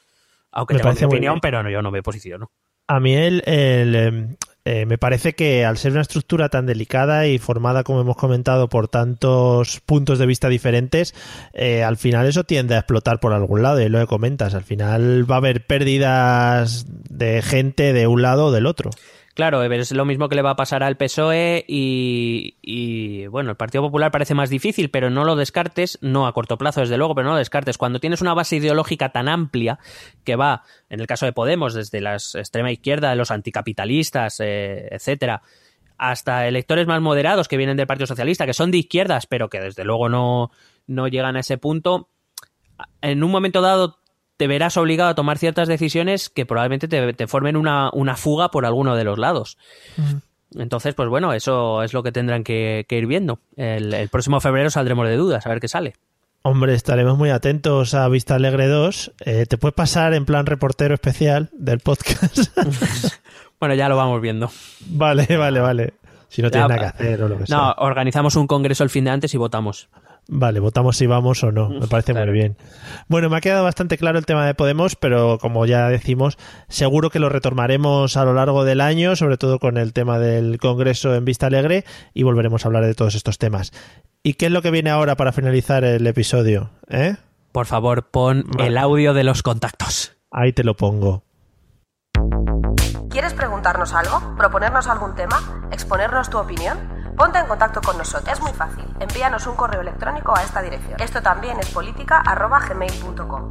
[0.52, 2.50] aunque Me tengo mi opinión, pero no, yo no me posiciono.
[2.88, 7.26] A mí el, el, em, eh, me parece que al ser una estructura tan delicada
[7.26, 11.14] y formada, como hemos comentado, por tantos puntos de vista diferentes,
[11.52, 14.64] eh, al final eso tiende a explotar por algún lado, y lo que comentas, al
[14.64, 18.90] final va a haber pérdidas de gente de un lado o del otro.
[19.38, 23.82] Claro, es lo mismo que le va a pasar al PSOE y, bueno, el Partido
[23.84, 27.28] Popular parece más difícil, pero no lo descartes, no a corto plazo desde luego, pero
[27.28, 27.78] no lo descartes.
[27.78, 29.78] Cuando tienes una base ideológica tan amplia
[30.24, 35.42] que va, en el caso de Podemos, desde la extrema izquierda, los anticapitalistas, eh, etcétera,
[35.98, 39.60] hasta electores más moderados que vienen del Partido Socialista, que son de izquierdas, pero que
[39.60, 40.50] desde luego no,
[40.88, 42.08] no llegan a ese punto,
[43.02, 43.97] en un momento dado
[44.38, 48.50] te verás obligado a tomar ciertas decisiones que probablemente te, te formen una, una fuga
[48.50, 49.58] por alguno de los lados.
[50.54, 53.40] Entonces, pues bueno, eso es lo que tendrán que, que ir viendo.
[53.56, 55.94] El, el próximo febrero saldremos de dudas, a ver qué sale.
[56.42, 59.12] Hombre, estaremos muy atentos a Vista Alegre 2.
[59.26, 62.56] Eh, te puedes pasar en plan reportero especial del podcast.
[63.60, 64.52] Bueno, ya lo vamos viendo.
[64.86, 65.94] vale, vale, vale.
[66.28, 67.56] Si no tienes nada que hacer o lo que sea.
[67.56, 69.88] No, organizamos un congreso el fin de antes y votamos.
[70.30, 71.70] Vale, votamos si vamos o no.
[71.70, 72.58] Me parece muy bien.
[73.08, 76.36] Bueno, me ha quedado bastante claro el tema de Podemos, pero como ya decimos,
[76.68, 80.58] seguro que lo retomaremos a lo largo del año, sobre todo con el tema del
[80.58, 83.72] Congreso en Vista Alegre, y volveremos a hablar de todos estos temas.
[84.22, 86.70] ¿Y qué es lo que viene ahora para finalizar el episodio?
[86.90, 87.16] ¿Eh?
[87.50, 90.12] Por favor, pon el audio de los contactos.
[90.30, 91.24] Ahí te lo pongo.
[93.10, 94.36] ¿Quieres preguntarnos algo?
[94.36, 95.40] ¿Proponernos algún tema?
[95.70, 96.78] ¿Exponernos tu opinión?
[97.16, 98.32] Ponte en contacto con nosotros.
[98.32, 98.84] Es muy fácil.
[99.00, 101.00] Envíanos un correo electrónico a esta dirección.
[101.00, 103.50] Esto también es política.gmail.com.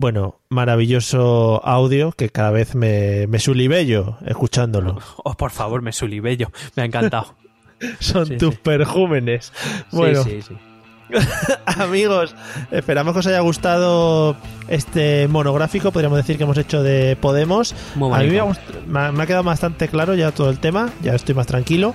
[0.00, 4.98] Bueno, maravilloso audio que cada vez me, me sulibello escuchándolo.
[5.24, 6.50] Oh, por favor, me sulibello.
[6.74, 7.34] Me ha encantado.
[8.00, 8.60] Son Sí, tus sí.
[8.62, 9.52] perjúmenes.
[9.92, 10.40] Bueno, Sí,
[11.66, 12.34] amigos,
[12.70, 14.36] esperamos que os haya gustado
[14.68, 17.74] este monográfico, podríamos decir que hemos hecho de Podemos.
[17.96, 18.38] Muy A mí me
[19.00, 21.94] ha- me ha quedado bastante claro ya todo el tema, ya estoy más tranquilo.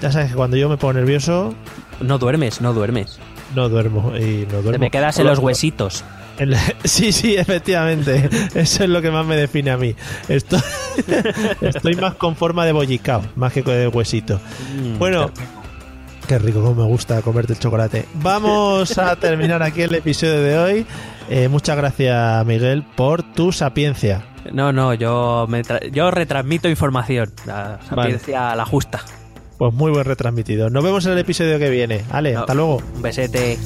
[0.00, 1.54] Ya sabes que cuando yo me pongo nervioso,
[2.00, 3.18] No duermes, no duermes.
[3.54, 4.72] no duermo y no duermo.
[4.72, 6.02] Te me quedas en los huesitos.
[6.84, 8.28] Sí, sí, efectivamente.
[8.54, 9.94] Eso es lo que más me define a mí.
[10.28, 10.60] Estoy,
[11.60, 14.40] estoy más con forma de bollicao, más que de huesito.
[14.76, 15.30] Mm, Bueno,
[16.28, 18.04] qué rico, como me gusta comerte el chocolate.
[18.14, 20.86] Vamos a terminar aquí el episodio de hoy.
[21.28, 24.24] Eh, muchas gracias, Miguel, por tu sapiencia.
[24.52, 27.32] No, no, yo, me tra- yo retransmito información.
[27.46, 29.00] La sapiencia la justa.
[29.58, 30.70] Pues muy buen retransmitido.
[30.70, 32.02] Nos vemos en el episodio que viene.
[32.10, 32.40] Ale, No.
[32.40, 32.76] hasta luego.
[32.94, 33.58] Un besete.